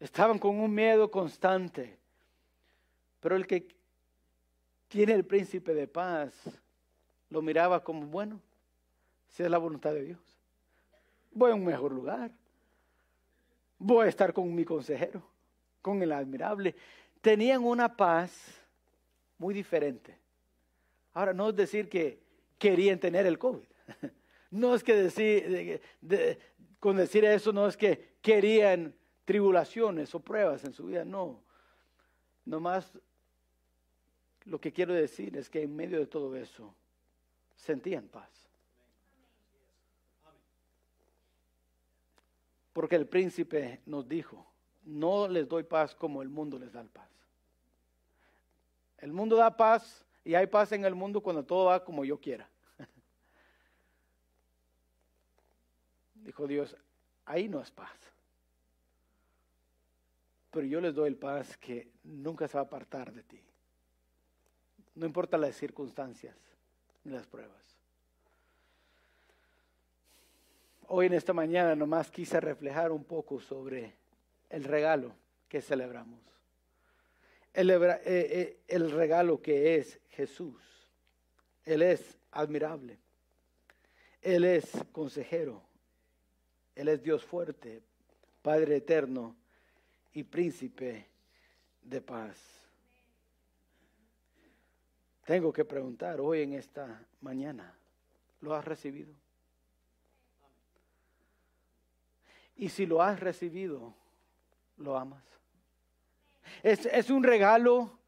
Estaban 0.00 0.40
con 0.40 0.58
un 0.58 0.74
miedo 0.74 1.08
constante. 1.08 1.96
Pero 3.20 3.36
el 3.36 3.46
que 3.46 3.68
tiene 4.88 5.12
el 5.12 5.24
príncipe 5.24 5.72
de 5.72 5.86
paz 5.86 6.34
lo 7.30 7.42
miraba 7.42 7.84
como, 7.84 8.08
bueno, 8.08 8.40
si 9.28 9.42
es 9.42 9.50
la 9.50 9.58
voluntad 9.58 9.92
de 9.92 10.02
Dios, 10.02 10.20
voy 11.32 11.50
a 11.50 11.54
un 11.54 11.64
mejor 11.64 11.92
lugar. 11.92 12.30
Voy 13.78 14.06
a 14.06 14.08
estar 14.08 14.32
con 14.32 14.54
mi 14.54 14.64
consejero, 14.64 15.22
con 15.82 16.02
el 16.02 16.12
admirable. 16.12 16.74
Tenían 17.20 17.62
una 17.62 17.94
paz 17.94 18.32
muy 19.38 19.52
diferente. 19.52 20.16
Ahora, 21.12 21.34
no 21.34 21.50
es 21.50 21.56
decir 21.56 21.88
que 21.88 22.18
querían 22.58 22.98
tener 22.98 23.26
el 23.26 23.38
COVID. 23.38 23.66
No 24.48 24.76
es 24.76 24.84
que 24.84 24.94
decir, 24.94 25.82
con 26.78 26.96
decir 26.96 27.24
eso, 27.24 27.52
no 27.52 27.66
es 27.66 27.76
que 27.76 28.14
querían 28.22 28.94
tribulaciones 29.24 30.14
o 30.14 30.20
pruebas 30.20 30.64
en 30.64 30.72
su 30.72 30.86
vida, 30.86 31.04
no. 31.04 31.42
Nomás 32.44 32.90
lo 34.44 34.60
que 34.60 34.72
quiero 34.72 34.94
decir 34.94 35.36
es 35.36 35.50
que 35.50 35.62
en 35.62 35.74
medio 35.74 35.98
de 35.98 36.06
todo 36.06 36.34
eso 36.36 36.72
sentían 37.56 38.06
paz. 38.06 38.45
Porque 42.76 42.96
el 42.96 43.06
príncipe 43.06 43.80
nos 43.86 44.06
dijo, 44.06 44.46
no 44.82 45.28
les 45.28 45.48
doy 45.48 45.62
paz 45.62 45.94
como 45.94 46.20
el 46.20 46.28
mundo 46.28 46.58
les 46.58 46.74
da 46.74 46.84
paz. 46.84 47.08
El 48.98 49.14
mundo 49.14 49.34
da 49.34 49.56
paz 49.56 50.04
y 50.22 50.34
hay 50.34 50.46
paz 50.46 50.72
en 50.72 50.84
el 50.84 50.94
mundo 50.94 51.22
cuando 51.22 51.42
todo 51.42 51.68
va 51.68 51.82
como 51.82 52.04
yo 52.04 52.20
quiera. 52.20 52.46
Dijo 56.16 56.46
Dios, 56.46 56.76
ahí 57.24 57.48
no 57.48 57.62
es 57.62 57.70
paz. 57.70 57.98
Pero 60.50 60.66
yo 60.66 60.78
les 60.82 60.94
doy 60.94 61.08
el 61.08 61.16
paz 61.16 61.56
que 61.56 61.90
nunca 62.04 62.46
se 62.46 62.58
va 62.58 62.64
a 62.64 62.66
apartar 62.66 63.10
de 63.10 63.22
ti. 63.22 63.42
No 64.94 65.06
importa 65.06 65.38
las 65.38 65.56
circunstancias 65.56 66.36
ni 67.04 67.12
las 67.12 67.26
pruebas. 67.26 67.75
Hoy 70.88 71.06
en 71.06 71.14
esta 71.14 71.32
mañana 71.32 71.74
nomás 71.74 72.10
quise 72.10 72.40
reflejar 72.40 72.92
un 72.92 73.04
poco 73.04 73.40
sobre 73.40 73.96
el 74.48 74.62
regalo 74.62 75.16
que 75.48 75.60
celebramos. 75.60 76.20
Eh, 77.54 77.64
eh, 78.04 78.60
el, 78.68 78.92
regalo 78.92 79.42
que 79.42 79.76
es 79.76 79.98
Jesús. 80.10 80.62
Él 81.64 81.82
es 81.82 82.18
admirable. 82.30 82.98
Él 84.22 84.44
es 84.44 84.70
consejero. 84.92 85.62
Él 86.74 86.88
es 86.88 87.02
Dios 87.02 87.24
fuerte, 87.24 87.82
Padre 88.42 88.76
eterno 88.76 89.34
y 90.12 90.22
príncipe 90.22 91.06
de 91.82 92.00
paz. 92.00 92.38
Tengo 95.24 95.52
que 95.52 95.64
preguntar 95.64 96.20
hoy 96.20 96.42
en 96.42 96.52
esta 96.52 97.04
mañana, 97.22 97.74
¿lo 98.40 98.54
has 98.54 98.64
recibido? 98.64 99.25
Y 102.56 102.70
si 102.70 102.86
lo 102.86 103.02
has 103.02 103.20
recibido, 103.20 103.94
¿lo 104.78 104.96
amas? 104.96 105.22
Es, 106.62 107.10
un 107.10 107.22
regalo 107.22 107.98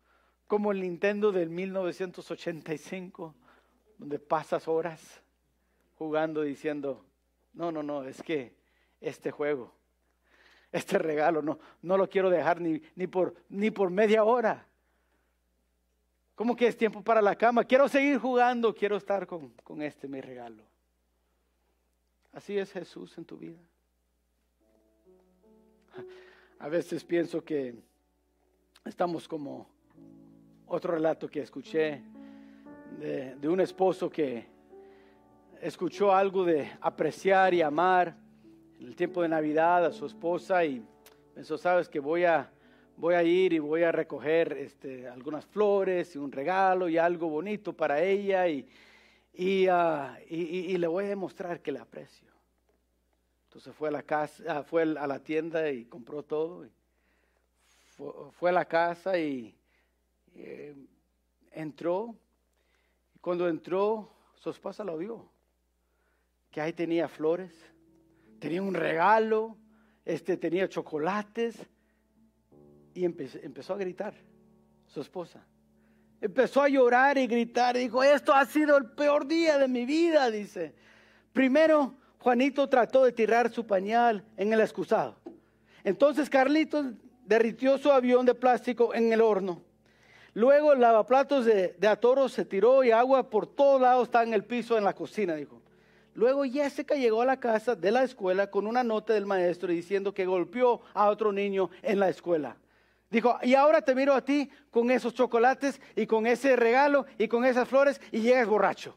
como 0.46 0.72
el 0.72 0.80
Nintendo 0.80 1.32
del 1.32 1.51
1985, 1.51 3.34
donde 3.99 4.18
pasas 4.18 4.66
horas 4.68 5.22
jugando 5.96 6.42
diciendo, 6.42 7.05
no, 7.53 7.70
no, 7.70 7.82
no, 7.82 8.05
es 8.05 8.22
que 8.22 8.55
este 9.01 9.30
juego, 9.30 9.74
este 10.72 10.99
regalo, 10.99 11.42
no, 11.42 11.59
no 11.82 11.96
lo 11.96 12.09
quiero 12.09 12.30
dejar 12.30 12.61
ni, 12.61 12.80
ni, 12.94 13.07
por, 13.07 13.34
ni 13.49 13.70
por 13.70 13.90
media 13.90 14.24
hora. 14.24 14.64
¿Cómo 16.34 16.55
que 16.55 16.68
es 16.68 16.76
tiempo 16.76 17.03
para 17.03 17.20
la 17.20 17.34
cama? 17.34 17.64
Quiero 17.64 17.88
seguir 17.88 18.18
jugando, 18.18 18.74
quiero 18.74 18.96
estar 18.96 19.26
con, 19.26 19.51
con 19.64 19.82
este 19.82 20.07
mi 20.07 20.20
regalo. 20.20 20.62
Así 22.32 22.57
es 22.57 22.72
Jesús 22.72 23.18
en 23.18 23.24
tu 23.24 23.36
vida. 23.36 23.59
A 26.61 26.68
veces 26.68 27.04
pienso 27.04 27.44
que 27.44 27.74
Estamos 28.88 29.28
como 29.28 29.68
otro 30.66 30.94
relato 30.94 31.28
que 31.28 31.40
escuché 31.40 32.00
de, 32.98 33.46
un 33.46 33.61
esposo 33.61 34.09
que 34.09 34.46
escuchó 35.61 36.14
algo 36.14 36.42
de 36.42 36.70
apreciar 36.80 37.52
y 37.52 37.61
amar 37.61 38.16
en 38.80 38.86
el 38.86 38.96
tiempo 38.96 39.20
de 39.20 39.28
Navidad 39.28 39.84
a 39.84 39.92
su 39.92 40.06
esposa 40.06 40.64
y 40.64 40.82
pensó, 41.34 41.59
sabes 41.59 41.86
que 41.86 42.00
voy 42.00 42.24
a, 42.24 42.50
voy 42.96 43.14
a 43.14 43.22
ir 43.22 43.52
y 43.52 43.59
voy 43.59 43.82
a 43.82 43.92
recoger 43.92 44.54
este, 44.54 45.06
algunas 45.06 45.44
flores 45.44 46.14
y 46.14 46.18
un 46.18 46.32
regalo 46.32 46.88
y 46.88 46.96
algo 46.96 47.28
bonito 47.28 47.74
para 47.74 48.02
ella 48.02 48.48
y, 48.48 48.66
y, 49.34 49.66
ah, 49.66 50.18
le 50.30 50.86
voy 50.86 51.04
a 51.04 51.09
demostrar 51.09 51.61
que 51.61 51.72
le 51.72 51.80
aprecio. 51.80 52.27
Entonces 53.59 53.74
fue 53.74 53.88
a 53.88 53.92
la 53.92 54.04
casa, 54.04 54.44
ah, 54.46 54.62
fue 54.62 54.82
a 54.82 55.06
la 55.09 55.18
tienda 55.18 55.68
y 55.68 55.84
compró 55.86 56.22
todo 56.22 56.64
fue 58.38 58.50
a 58.50 58.52
la 58.52 58.64
casa 58.64 59.18
y 59.18 59.52
eh, 60.36 60.76
entró. 61.50 62.14
Y 63.16 63.18
cuando 63.18 63.48
entró, 63.48 64.12
su 64.36 64.50
esposa 64.50 64.84
lo 64.84 64.96
vio. 64.96 65.28
Que 66.52 66.61
ahí 66.61 66.72
tenía 66.72 67.09
flores, 67.09 67.52
tenía 68.38 68.62
un 68.62 68.74
regalo, 68.74 69.56
este, 70.04 70.36
tenía 70.36 70.68
chocolates. 70.68 71.56
Y 72.94 73.04
empezó, 73.04 73.74
a 73.74 73.76
gritar, 73.76 74.14
su 74.86 75.00
esposa. 75.00 75.44
Empezó 76.20 76.62
a 76.62 76.68
llorar 76.68 77.18
y 77.18 77.26
gritar 77.26 77.76
y 77.76 77.80
dijo, 77.80 78.04
esto 78.04 78.32
ha 78.32 78.44
sido 78.44 78.76
el 78.76 78.92
peor 78.92 79.26
día 79.26 79.59
de 79.59 79.66
mi 79.66 79.84
vida, 79.84 80.30
dice. 80.30 80.76
Primero, 81.32 81.97
Juanito 82.18 82.68
trató 82.68 83.04
de 83.04 83.12
tirar 83.12 83.50
su 83.50 83.66
pañal 83.66 84.24
en 84.36 84.52
el 84.52 84.60
excusado. 84.60 85.16
Entonces 85.84 86.28
Carlitos 86.28 86.86
derritió 87.24 87.78
su 87.78 87.90
avión 87.90 88.26
de 88.26 88.34
plástico 88.34 88.94
en 88.94 89.12
el 89.12 89.20
horno. 89.20 89.62
Luego 90.34 90.72
el 90.72 90.80
lavaplatos 90.80 91.44
de, 91.44 91.74
de 91.78 91.88
Atoro 91.88 92.28
se 92.28 92.44
tiró 92.44 92.84
y 92.84 92.90
agua 92.90 93.30
por 93.30 93.46
todos 93.46 93.80
lados 93.80 94.08
está 94.08 94.22
en 94.22 94.34
el 94.34 94.44
piso 94.44 94.76
en 94.76 94.84
la 94.84 94.94
cocina, 94.94 95.34
dijo. 95.34 95.62
Luego 96.14 96.42
Jessica 96.44 96.96
llegó 96.96 97.22
a 97.22 97.26
la 97.26 97.38
casa 97.38 97.76
de 97.76 97.92
la 97.92 98.02
escuela 98.02 98.50
con 98.50 98.66
una 98.66 98.82
nota 98.82 99.12
del 99.12 99.24
maestro 99.24 99.68
diciendo 99.68 100.12
que 100.12 100.26
golpeó 100.26 100.80
a 100.92 101.08
otro 101.08 101.32
niño 101.32 101.70
en 101.82 102.00
la 102.00 102.08
escuela. 102.08 102.56
Dijo, 103.10 103.38
y 103.42 103.54
ahora 103.54 103.80
te 103.82 103.94
miro 103.94 104.12
a 104.14 104.24
ti 104.24 104.50
con 104.70 104.90
esos 104.90 105.14
chocolates 105.14 105.80
y 105.96 106.06
con 106.06 106.26
ese 106.26 106.56
regalo 106.56 107.06
y 107.16 107.28
con 107.28 107.44
esas 107.44 107.68
flores 107.68 108.00
y 108.10 108.20
llegas 108.20 108.48
borracho. 108.48 108.96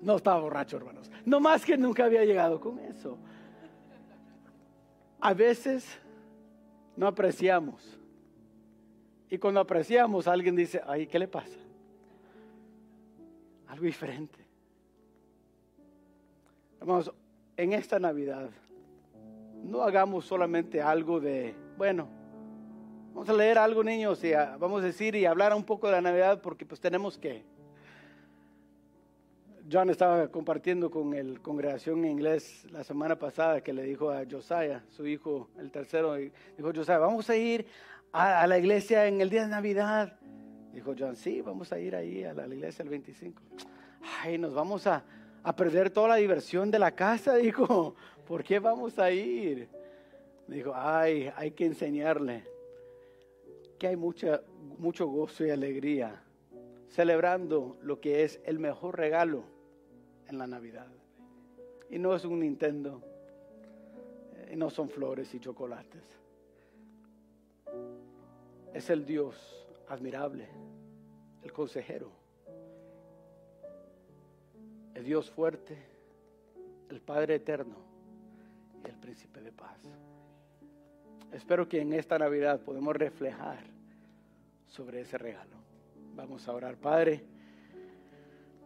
No 0.00 0.16
estaba 0.16 0.40
borracho, 0.40 0.76
hermanos. 0.76 1.10
No 1.24 1.40
más 1.40 1.64
que 1.64 1.76
nunca 1.76 2.04
había 2.04 2.24
llegado 2.24 2.60
con 2.60 2.78
eso. 2.78 3.18
A 5.20 5.34
veces 5.34 5.98
no 6.96 7.06
apreciamos. 7.06 7.98
Y 9.28 9.38
cuando 9.38 9.60
apreciamos, 9.60 10.28
alguien 10.28 10.54
dice, 10.54 10.80
ay, 10.86 11.06
¿qué 11.06 11.18
le 11.18 11.28
pasa? 11.28 11.58
Algo 13.66 13.84
diferente. 13.84 14.38
Vamos, 16.80 17.12
en 17.56 17.72
esta 17.72 17.98
Navidad, 17.98 18.50
no 19.64 19.82
hagamos 19.82 20.24
solamente 20.24 20.80
algo 20.80 21.18
de, 21.18 21.54
bueno, 21.76 22.08
vamos 23.12 23.28
a 23.28 23.32
leer 23.32 23.58
algo, 23.58 23.82
niños, 23.82 24.22
y 24.22 24.32
vamos 24.32 24.82
a 24.82 24.86
decir 24.86 25.16
y 25.16 25.26
hablar 25.26 25.52
un 25.54 25.64
poco 25.64 25.88
de 25.88 25.94
la 25.94 26.00
Navidad 26.00 26.40
porque 26.40 26.64
pues 26.64 26.80
tenemos 26.80 27.18
que. 27.18 27.44
John 29.70 29.90
estaba 29.90 30.28
compartiendo 30.28 30.90
con 30.92 31.12
el 31.14 31.40
congregación 31.40 32.04
en 32.04 32.12
inglés 32.12 32.64
la 32.70 32.84
semana 32.84 33.18
pasada 33.18 33.60
que 33.62 33.72
le 33.72 33.82
dijo 33.82 34.10
a 34.10 34.22
Josiah, 34.30 34.84
su 34.90 35.04
hijo, 35.08 35.48
el 35.58 35.72
tercero, 35.72 36.14
dijo 36.14 36.72
Josiah, 36.72 36.98
vamos 36.98 37.28
a 37.30 37.36
ir 37.36 37.66
a, 38.12 38.46
la 38.46 38.58
iglesia 38.58 39.08
en 39.08 39.20
el 39.20 39.28
día 39.28 39.42
de 39.42 39.48
Navidad. 39.48 40.20
Dijo 40.72 40.94
John, 40.96 41.16
sí, 41.16 41.40
vamos 41.40 41.72
a 41.72 41.80
ir 41.80 41.96
ahí 41.96 42.22
a 42.22 42.32
la, 42.32 42.46
iglesia 42.46 42.84
el 42.84 42.90
25. 42.90 43.42
Ay, 44.22 44.38
nos 44.38 44.54
vamos 44.54 44.86
a, 44.86 45.02
a 45.42 45.56
perder 45.56 45.90
toda 45.90 46.10
la 46.10 46.16
diversión 46.16 46.70
de 46.70 46.78
la 46.78 46.92
casa, 46.92 47.34
dijo. 47.36 47.96
¿Por 48.24 48.44
qué 48.44 48.60
vamos 48.60 49.00
a 49.00 49.10
ir? 49.10 49.68
Dijo, 50.46 50.72
ay, 50.76 51.30
hay 51.34 51.50
que 51.50 51.66
enseñarle 51.66 52.44
que 53.80 53.88
hay 53.88 53.96
mucha, 53.96 54.42
mucho 54.78 55.06
gozo 55.08 55.44
y 55.44 55.50
alegría 55.50 56.22
celebrando 56.88 57.76
lo 57.82 58.00
que 58.00 58.22
es 58.22 58.40
el 58.44 58.60
mejor 58.60 58.96
regalo 58.96 59.55
en 60.28 60.38
la 60.38 60.46
Navidad. 60.46 60.88
Y 61.90 61.98
no 61.98 62.14
es 62.14 62.24
un 62.24 62.40
Nintendo, 62.40 63.02
eh, 64.34 64.50
y 64.52 64.56
no 64.56 64.70
son 64.70 64.88
flores 64.88 65.32
y 65.34 65.40
chocolates. 65.40 66.04
Es 68.74 68.90
el 68.90 69.06
Dios 69.06 69.66
admirable, 69.88 70.48
el 71.42 71.52
consejero, 71.52 72.10
el 74.94 75.04
Dios 75.04 75.30
fuerte, 75.30 75.76
el 76.90 77.00
Padre 77.00 77.36
eterno 77.36 77.76
y 78.84 78.88
el 78.88 78.96
príncipe 78.96 79.40
de 79.40 79.52
paz. 79.52 79.80
Espero 81.32 81.68
que 81.68 81.80
en 81.80 81.92
esta 81.92 82.18
Navidad 82.18 82.60
podamos 82.60 82.96
reflejar 82.96 83.64
sobre 84.66 85.00
ese 85.00 85.18
regalo. 85.18 85.56
Vamos 86.14 86.48
a 86.48 86.52
orar, 86.52 86.76
Padre. 86.76 87.35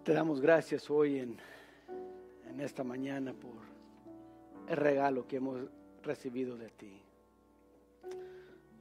Te 0.04 0.14
damos 0.14 0.40
gracias 0.40 0.88
hoy 0.90 1.18
en, 1.18 1.36
en 2.48 2.60
esta 2.60 2.82
mañana 2.82 3.34
por 3.34 3.52
el 4.66 4.76
regalo 4.78 5.26
que 5.28 5.36
hemos 5.36 5.60
recibido 6.02 6.56
de 6.56 6.70
ti. 6.70 7.02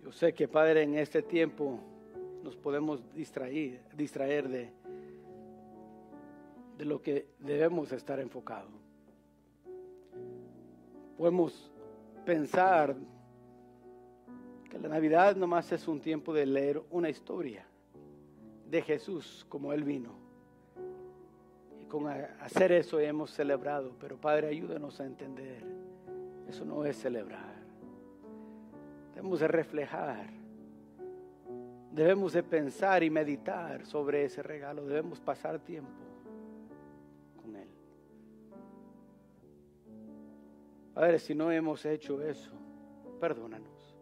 Yo 0.01 0.13
sé 0.13 0.33
que, 0.33 0.47
Padre, 0.47 0.83
en 0.83 0.95
este 0.95 1.21
tiempo 1.21 1.77
nos 2.41 2.55
podemos 2.55 3.03
distraer, 3.13 3.81
distraer 3.97 4.47
de, 4.47 4.71
de 6.77 6.85
lo 6.85 7.01
que 7.01 7.27
debemos 7.39 7.91
estar 7.91 8.21
enfocados. 8.21 8.71
Podemos 11.17 11.69
pensar 12.25 12.95
que 14.69 14.79
la 14.79 14.87
Navidad 14.87 15.35
nomás 15.35 15.69
es 15.73 15.85
un 15.85 15.99
tiempo 15.99 16.33
de 16.33 16.45
leer 16.45 16.81
una 16.91 17.09
historia 17.09 17.65
de 18.69 18.81
Jesús 18.81 19.45
como 19.49 19.73
Él 19.73 19.83
vino. 19.83 20.28
Con 21.89 22.07
hacer 22.07 22.71
eso 22.71 22.99
hemos 22.99 23.31
celebrado, 23.31 23.95
pero 23.99 24.15
Padre, 24.15 24.49
ayúdanos 24.49 25.01
a 25.01 25.05
entender. 25.05 25.63
Eso 26.47 26.63
no 26.63 26.85
es 26.85 26.95
celebrar. 26.95 27.55
Debemos 29.15 29.39
de 29.39 29.47
reflejar. 29.47 30.29
Debemos 31.91 32.33
de 32.33 32.43
pensar 32.43 33.03
y 33.03 33.09
meditar 33.09 33.87
sobre 33.87 34.23
ese 34.23 34.43
regalo. 34.43 34.85
Debemos 34.85 35.19
pasar 35.19 35.57
tiempo 35.57 35.89
con 37.41 37.55
Él. 37.55 37.69
Padre, 40.93 41.17
si 41.17 41.33
no 41.33 41.51
hemos 41.51 41.83
hecho 41.85 42.21
eso, 42.21 42.51
perdónanos. 43.19 43.95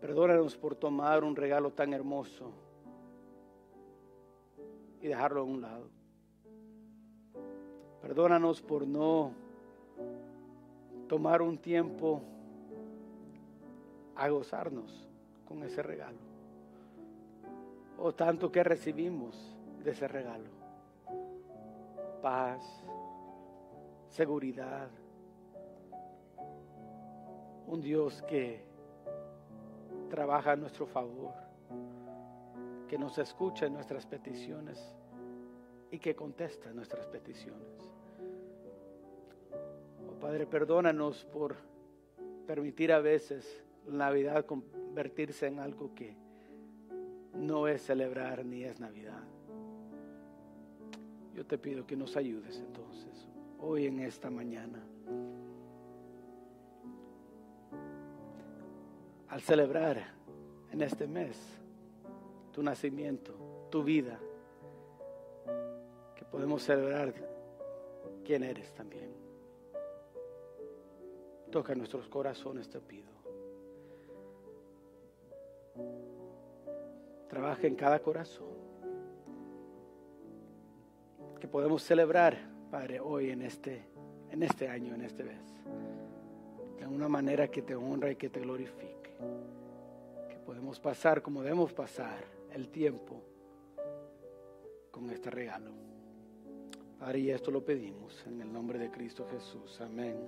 Perdónanos 0.00 0.56
por 0.56 0.74
tomar 0.74 1.22
un 1.22 1.36
regalo 1.36 1.70
tan 1.70 1.92
hermoso 1.92 2.63
y 5.04 5.08
dejarlo 5.08 5.42
a 5.42 5.44
un 5.44 5.60
lado. 5.60 5.86
Perdónanos 8.00 8.62
por 8.62 8.86
no 8.86 9.32
tomar 11.06 11.42
un 11.42 11.58
tiempo 11.58 12.22
a 14.16 14.26
gozarnos 14.30 15.06
con 15.46 15.62
ese 15.62 15.82
regalo. 15.82 16.16
O 17.98 18.14
tanto 18.14 18.50
que 18.50 18.64
recibimos 18.64 19.54
de 19.84 19.90
ese 19.90 20.08
regalo. 20.08 20.48
Paz, 22.22 22.62
seguridad. 24.08 24.88
Un 27.66 27.82
Dios 27.82 28.22
que 28.22 28.64
trabaja 30.08 30.52
a 30.52 30.56
nuestro 30.56 30.86
favor, 30.86 31.34
que 32.88 32.98
nos 32.98 33.18
escucha 33.18 33.66
en 33.66 33.74
nuestras 33.74 34.06
peticiones 34.06 34.94
y 35.90 35.98
que 35.98 36.14
contesta 36.14 36.72
nuestras 36.72 37.06
peticiones. 37.06 37.68
Oh 40.08 40.18
Padre, 40.20 40.46
perdónanos 40.46 41.24
por 41.26 41.56
permitir 42.46 42.92
a 42.92 43.00
veces 43.00 43.64
Navidad 43.86 44.46
convertirse 44.46 45.46
en 45.46 45.60
algo 45.60 45.94
que 45.94 46.16
no 47.34 47.68
es 47.68 47.82
celebrar 47.82 48.44
ni 48.44 48.64
es 48.64 48.80
Navidad. 48.80 49.22
Yo 51.34 51.44
te 51.44 51.58
pido 51.58 51.86
que 51.86 51.96
nos 51.96 52.16
ayudes 52.16 52.58
entonces, 52.58 53.28
hoy 53.58 53.86
en 53.86 54.00
esta 54.00 54.30
mañana. 54.30 54.80
al 59.34 59.40
celebrar 59.40 60.00
en 60.70 60.80
este 60.80 61.08
mes 61.08 61.36
tu 62.54 62.62
nacimiento, 62.62 63.34
tu 63.68 63.82
vida, 63.82 64.16
que 66.14 66.24
podemos 66.24 66.62
celebrar 66.62 67.12
quién 68.24 68.44
eres 68.44 68.72
también. 68.72 69.12
Toca 71.50 71.74
nuestros 71.74 72.08
corazones, 72.08 72.68
te 72.68 72.80
pido. 72.80 73.12
Trabaja 77.28 77.66
en 77.66 77.74
cada 77.74 77.98
corazón. 77.98 78.54
Que 81.40 81.48
podemos 81.48 81.82
celebrar, 81.82 82.38
Padre, 82.70 83.00
hoy 83.00 83.30
en 83.30 83.42
este, 83.42 83.82
en 84.30 84.44
este 84.44 84.68
año, 84.68 84.94
en 84.94 85.02
este 85.02 85.24
mes. 85.24 85.42
De 86.78 86.86
una 86.86 87.08
manera 87.08 87.48
que 87.48 87.62
te 87.62 87.74
honra 87.74 88.12
y 88.12 88.16
que 88.16 88.30
te 88.30 88.38
glorifique 88.38 88.94
que 90.28 90.36
podemos 90.46 90.78
pasar 90.78 91.20
como 91.20 91.42
debemos 91.42 91.72
pasar 91.72 92.43
el 92.54 92.68
tiempo 92.68 93.22
con 94.90 95.10
este 95.10 95.30
regalo. 95.30 95.72
Padre, 96.98 97.18
y 97.18 97.30
esto 97.30 97.50
lo 97.50 97.64
pedimos 97.64 98.24
en 98.26 98.40
el 98.40 98.52
nombre 98.52 98.78
de 98.78 98.90
Cristo 98.90 99.26
Jesús. 99.30 99.80
Amén. 99.80 100.26